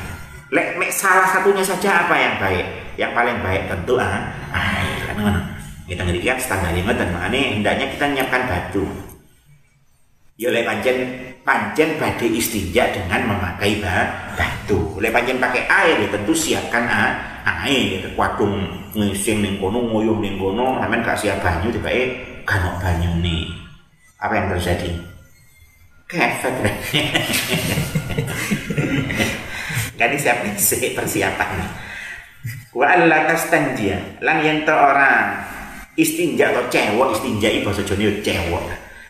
[0.50, 2.66] Lek mek salah satunya saja apa yang baik?
[2.98, 4.98] Yang paling baik tentu air.
[5.10, 5.42] Kan ngono.
[5.90, 9.09] Kita ngerikan standar lima dan makanya hendaknya kita menyiapkan batu
[10.40, 10.98] ya lek pancen
[11.44, 14.96] pancen badai istinja dengan memakai batu.
[14.96, 16.88] Oleh pancen pakai air ya tentu siapkan
[17.44, 18.08] air.
[18.16, 18.64] Wadung
[18.96, 21.92] ngising ning kono, nguyuh ning kono, sampean gak siap banyu tiba
[22.48, 23.52] kanok banyu nih.
[24.24, 24.92] Apa yang terjadi?
[26.08, 26.56] Kefet.
[30.00, 31.60] Gak siap sih persiapan.
[32.72, 35.44] Wa alla tastanjia lan yen orang
[36.00, 38.66] istinja atau cewek istinja ibu bahasa Jawa cewek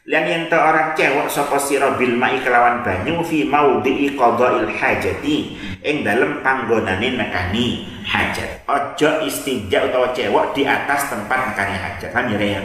[0.10, 5.54] lan yen ta ora cewek sapa sira bil mai kelawan banyu fi maudhi'i qada'il hajati
[5.86, 8.66] ing dalem panggonane nekani hajat.
[8.66, 12.10] Ojo istinja utawa cewek di atas tempat nekani hajat.
[12.10, 12.58] Paham ya?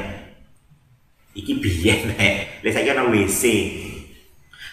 [1.36, 2.64] Iki biyen nek.
[2.64, 3.42] Lek saiki ana WC.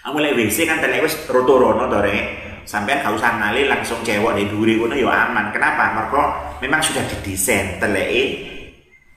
[0.08, 2.24] Aku lek WC kan telek roto-rono to rek.
[2.64, 5.52] Sampean gak usah langsung cewek di duri kono ya aman.
[5.52, 5.92] Kenapa?
[5.92, 6.24] Mergo
[6.64, 8.24] memang sudah didesain teleke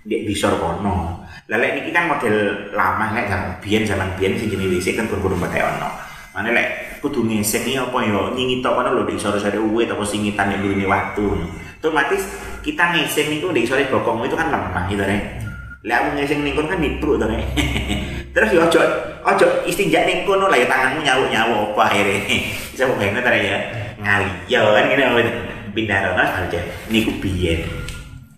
[0.02, 1.23] di bisor kono.
[1.44, 5.36] Lah niki kan model lama lek zaman biyen zaman biyen sing jenis WC kan kurang
[5.36, 5.92] pate ono.
[6.32, 6.68] Mane lek
[7.04, 10.88] kudu ngesek iki apa ya nyingito kono lho di sore-sore uwe apa singitan yang ini
[10.88, 11.28] waktu.
[11.84, 12.24] Otomatis
[12.64, 15.20] kita ngesek niku di sore bokong itu kan lemah gitu rek.
[15.84, 17.44] Lek aku ngesek ning kan nibruk to rek.
[18.34, 18.80] Terus ya ojo
[19.28, 22.24] ojo istinja ning kono lah ya tanganmu nyawu-nyawu apa akhirnya.
[22.72, 23.60] Bisa bayangno ta ya.
[24.00, 25.30] Ngali ya kan ngene
[25.76, 27.83] pindah rono aja niku biyen.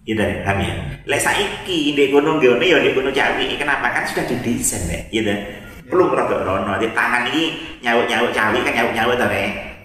[0.06, 0.74] Iya deh, kami ya.
[1.02, 3.58] Lek saiki di gunung gone ya di gunung Jawi.
[3.58, 3.90] Kenapa?
[3.90, 6.74] Kan sudah didesain iya deh belum rada rono.
[6.78, 9.26] Di tangan ini nyawuk-nyawuk cawi kan nyawuk-nyawuk to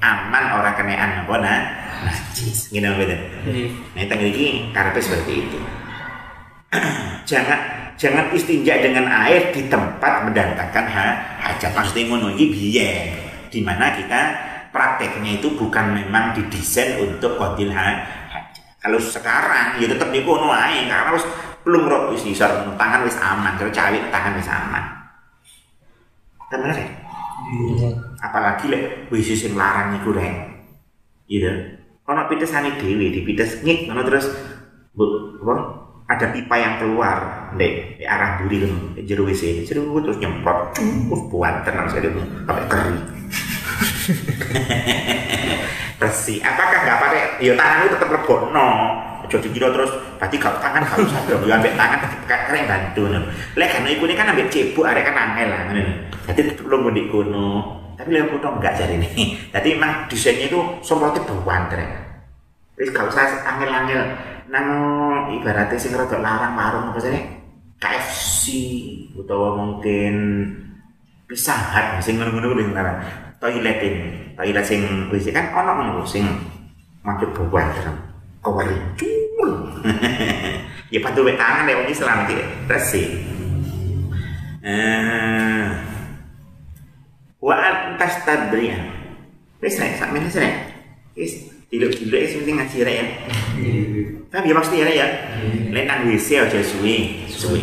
[0.02, 1.62] aman orang kenaan apa nah
[2.02, 3.14] najis ngene beda
[3.94, 5.60] nah teng iki karepe seperti itu.
[7.30, 7.60] Jangan
[8.02, 11.08] jangan istinja dengan air di tempat mendatangkan ha,
[11.38, 11.70] hajat.
[11.70, 13.14] Maksudnya ngono iki biyen
[13.54, 14.22] di mana kita
[14.74, 18.02] prakteknya itu bukan memang didesain untuk kodil ha,
[18.82, 21.26] kalau sekarang ya tetap di kono ae karena wis
[21.62, 25.02] belum rot wis tangan wis aman kalau cawi tangan wis aman
[26.52, 26.84] Temen rek.
[27.48, 27.90] Iya.
[28.20, 30.52] Apalagi lek wis sing larang iku rek.
[31.32, 31.48] Gitu.
[32.12, 34.28] Ono pitesane dhewe dipites ngik ngono terus
[34.92, 35.56] bu, apa?
[36.12, 41.24] ada pipa yang keluar di, di arah buri kan jero WC jero terus nyemprot terus
[41.32, 43.00] buat tenang saya sampai kering
[46.02, 47.22] bersih apakah nggak pakai?
[47.46, 48.70] Ya tanganmu tetap lebono
[49.32, 53.04] jadi kira terus berarti kalau tangan harus ada ya ambil tangan keren bantu
[53.56, 55.62] lek kan iku ini kan ambil cebok arek kan angel lah
[56.28, 57.48] jadi belum mau kuno
[57.96, 59.10] tapi lihat kuno enggak jadi ini.
[59.54, 61.86] Jadi emang desainnya itu semprotnya bawaan terus
[62.74, 64.02] terus kalau saya angel-angel.
[64.50, 64.68] Nang
[65.32, 67.14] ibaratnya sing rada larang warung apa sih
[67.78, 68.44] KFC
[69.16, 70.14] atau mungkin
[71.24, 73.00] Pizza Hut sing ngono-ngono kuwi ngaran
[73.42, 74.02] toilet ini
[74.38, 76.24] toilet sing WC kan ono ngono sing
[77.02, 77.98] macet bawaan terus
[78.46, 78.78] kawari
[80.94, 82.38] ya patu tangan ya wong Islam iki
[82.70, 83.10] resik
[84.62, 85.68] eh
[87.42, 88.78] wa antas tadriya
[89.62, 90.54] wis rek sak meneh rek.
[91.14, 93.06] Wis diluk-diluk wis penting ngaji rek ya.
[94.34, 95.08] Tapi ya maksudnya ya
[95.70, 97.62] lek nang WC aja suwe suwe.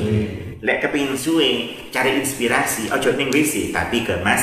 [0.63, 4.43] Lek kepengin suwe cari inspirasi aja ning WC tapi ke mas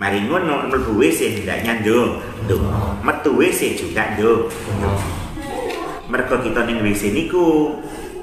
[0.00, 2.56] Mari ngono mlebu WC hendaknya ndo, ndo.
[3.04, 4.48] Metu WC juga ndo.
[6.08, 7.76] Mereka kita ning WC niku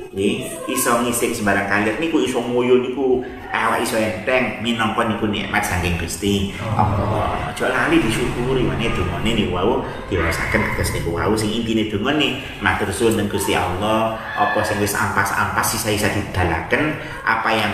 [0.09, 3.21] nih iso ngising sembarang kalir niku iso nguyu niku
[3.53, 9.53] awak iso enteng minangka niku nikmat saking Gusti Allah aja lali disyukuri mane dongane niku
[9.53, 14.97] wau diwasaken tegas niku wau sing intine dongane matur suwun Gusti Allah apa sing wis
[14.97, 17.73] ampas-ampas sisa-sisa didalaken apa yang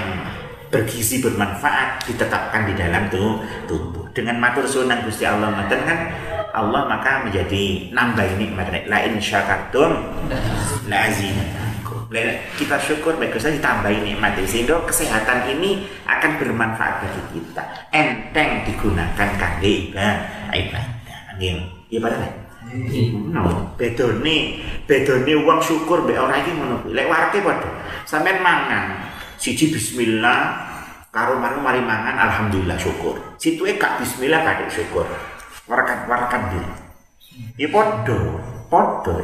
[0.73, 3.37] bergizi bermanfaat ditetapkan di dalam tuh
[3.69, 5.99] tubuh dengan matur suwun nang Gusti Allah ngoten kan
[6.53, 8.89] Allah maka menjadi nambah nikmat.
[8.89, 10.01] La in syakartum
[10.89, 11.09] la
[12.57, 14.37] kita syukur bagus saja ditambahin nikmat.
[14.45, 17.63] Sehingga kesehatan ini akan bermanfaat bagi kita.
[17.89, 20.53] Enteng digunakan kangge ibadah.
[20.53, 22.17] Ibadah iya pada
[23.33, 26.95] No, bedone bedone uang syukur be orang iki ngono kuwi.
[26.97, 27.69] Lek warke padha.
[28.07, 29.12] Sampeyan mangan
[29.43, 30.55] siji bismillah
[31.11, 33.19] karo mari mari mangan alhamdulillah syukur.
[33.35, 35.03] Situe kak bismillah kadek syukur.
[35.67, 36.71] Warakan-warakan diri.
[37.59, 38.39] Ya padha,
[38.71, 39.19] padha.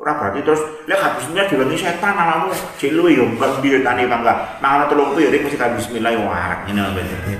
[0.00, 4.32] Ora berarti terus lek habisnya diwangi setan alamu cek lu yo mbak biar tani bangga
[4.56, 7.34] mangan telung piring mesti kan bismillah yo warak ini bedane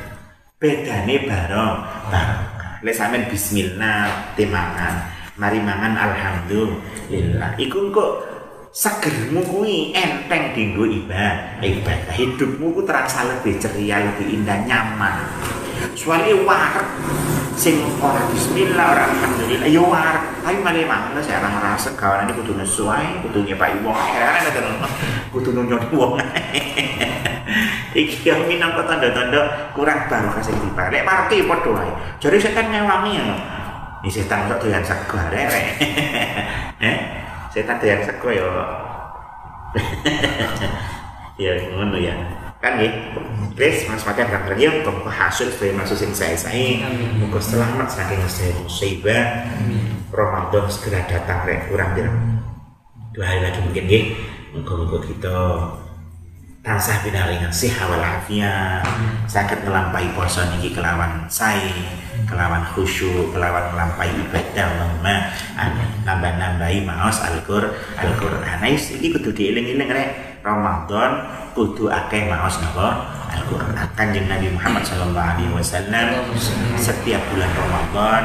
[0.60, 1.76] bedane bareng
[2.12, 2.42] bareng
[2.84, 5.08] lek sampean bismillah temangan
[5.40, 8.29] mari mangan alhamdulillah iku kok
[8.70, 11.58] segermu kuwi enteng dinggo ibadah.
[11.58, 15.26] Ibadah hidupmu ku terasa lebih ceria lebih indah nyaman.
[15.98, 16.86] Soalnya warak
[17.58, 19.68] sing ora bismillah ora alhamdulillah.
[19.68, 20.16] Ya war
[20.46, 24.54] tapi malah mangan saya ora ngerasa kawan ini kudu nesu ae kudu nyepai wong akhirnya
[24.54, 24.60] ada
[25.34, 26.16] kudu nunjuk wong
[28.00, 31.02] iki yang minangka tanda-tanda kurang barokah sing dibalik.
[31.02, 31.90] Parti padha wae.
[32.22, 33.24] Jadi setan ngewangi ya
[34.00, 35.44] ini setan kok doyan sego arek
[36.88, 36.98] eh
[37.50, 38.46] setan doyan sego ya
[41.42, 42.14] ya ngono ya.
[42.60, 42.92] Kan ya
[43.56, 46.84] Grace mas makan kabar ya muka hasil sebagai masuk sing saya saya
[47.18, 49.24] muka selamat saking saya musibah.
[50.10, 51.70] Ramadan segera datang rek.
[51.72, 52.08] Kurang dia
[53.10, 54.00] dua hari lagi mungkin ya
[54.54, 55.36] muka muka kita
[56.60, 58.84] tansah binaringan sih awal afiat
[59.24, 61.72] sakit melampaui puasa niki kelawan saya
[62.28, 67.72] kelawan khusyuk kelawan melampaui ibadah Allahumma amin nambah-nambahi maos Al-Qur'an.
[67.96, 68.60] Al-Qur'an.
[68.60, 70.10] Nah, iki kudu dieling-eling rek.
[70.40, 73.12] Ramadan kudu akeh maos napa?
[73.30, 73.76] Al-Qur'an.
[73.94, 76.24] Kanjeng Nabi Muhammad sallallahu alaihi wasallam
[76.80, 78.22] setiap bulan Ramadan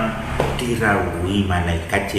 [0.55, 2.11] dirawuhi malaikat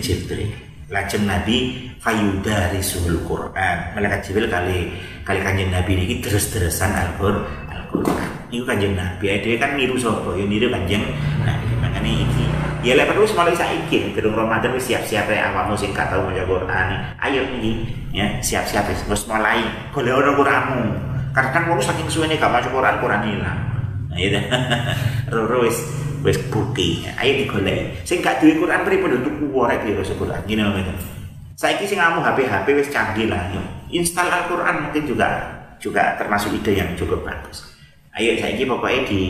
[0.00, 0.71] Jibril.
[0.92, 3.96] Lajeng Nabi fayudarisul Qur'an.
[3.96, 4.92] Malaikat Jibril kali
[5.24, 7.48] kali kanjeng Nabi ini terus-terusan Al-Qur'an.
[7.72, 8.28] Al-Qur'an.
[8.52, 10.36] Iku kanjeng Nabi, dia kan niru sapa?
[10.36, 11.00] Ya niru kanjeng
[11.40, 11.72] Nabi.
[11.80, 12.44] Makanya iki
[12.84, 16.44] ya lek perlu mulai saiki gedung Ramadan wis siap-siap ya awakmu sing gak tau maca
[16.44, 16.86] Quran.
[17.24, 19.64] Ayo iki ya siap-siap wis wis mulai
[19.96, 20.82] golek ono Quranmu.
[21.32, 23.60] Karena kan wong saking suwene gak maca Quran, Quran hilang.
[24.12, 24.44] Nah, iya
[25.32, 25.64] Roro
[26.22, 27.04] wis bukti.
[27.18, 28.06] Ayo digolek.
[28.06, 30.40] Sing gak duwe Quran pripun tuku wae piro Quran.
[30.46, 30.94] Gini ngono.
[31.58, 33.50] Saiki sing ngamu HP-HP wis canggih lah.
[33.92, 35.28] Install Al-Qur'an mungkin juga
[35.76, 37.68] juga termasuk ide yang cukup bagus.
[38.16, 39.22] Ayo saiki pokoknya di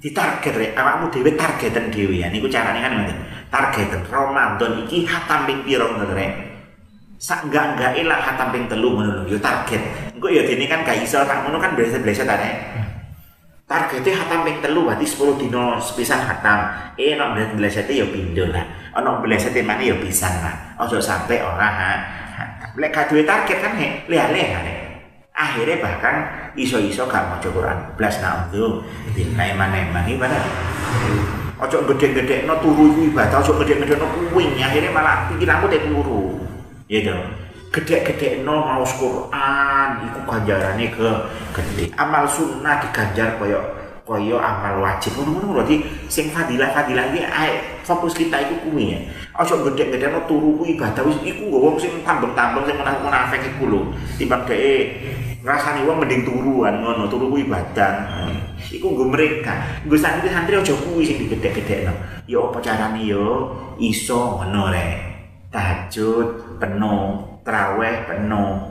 [0.00, 3.18] ditarget rek awakmu dhewe targetan dhewe ya niku carane kan ngoten
[3.52, 6.32] targetan Ramadan iki hatam ping pira ngono rek
[7.20, 9.84] sak enggak enggak lah hatam ping telu ngono lho yo target
[10.16, 12.36] engko ya dene kan gak iso tak ngono kan biasa-biasa ta
[13.70, 16.58] targetnya hatam ping telu berarti 10 dino sepisan hatam.
[16.98, 18.66] Eh nek belas blesete ya pindho lah.
[18.90, 20.74] Ana blesete mana ya pisan lah.
[20.82, 21.92] Ojo sampai ora ha.
[22.74, 24.46] Lek gak target kan he leh-leh
[25.40, 26.14] akhirnya bahkan
[26.52, 28.84] iso-iso gak mau Quran belas naudhu
[29.16, 30.36] dinai maneman ini pada
[31.64, 36.36] ojo gede-gede no turu ibadah ojo gede-gede no kuing akhirnya malah pikiranku teh turu.
[36.90, 37.24] Ya dong
[37.70, 41.10] gede-gede no mau Quran itu ganjarannya ke
[41.54, 47.22] gede amal sunnah diganjar koyok koyo amal wajib ngono-ngono berarti sing fadilah-fadilah iki
[47.86, 48.98] fokus kita iku kuwi ya.
[49.38, 53.80] Aja gede-gede no turu ku ibadah wis iku wong sing tambeng-tambeng sing munafik iku lho.
[54.18, 54.82] Timbang dhek
[55.46, 58.10] ngrasani wong mending turuan ngono, turu ku ibadah.
[58.66, 59.62] Iku nggo mereka.
[59.86, 61.94] Nggo santri-santri aja kuwi sing digedhe-gedhekno.
[62.26, 65.06] Ya apa carane yo iso ngono rek.
[65.54, 68.70] Tahajud penuh, traweh penuh.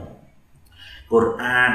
[1.09, 1.71] Quran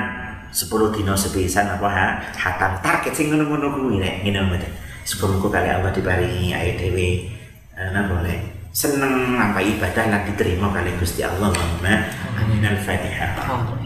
[0.54, 2.06] sepuluh dino sepisan apa ha?
[2.38, 4.72] Hatam target sing ngono-ngono kuwi nek ngene mboten.
[5.04, 7.28] Kali Allah diparingi ayat dewe
[7.76, 8.38] ana boleh.
[8.74, 11.94] Seneng nampak ibadah lan diterima kali Gusti Allah Allahumma
[12.40, 12.62] amin.
[12.62, 13.83] Al-fatihah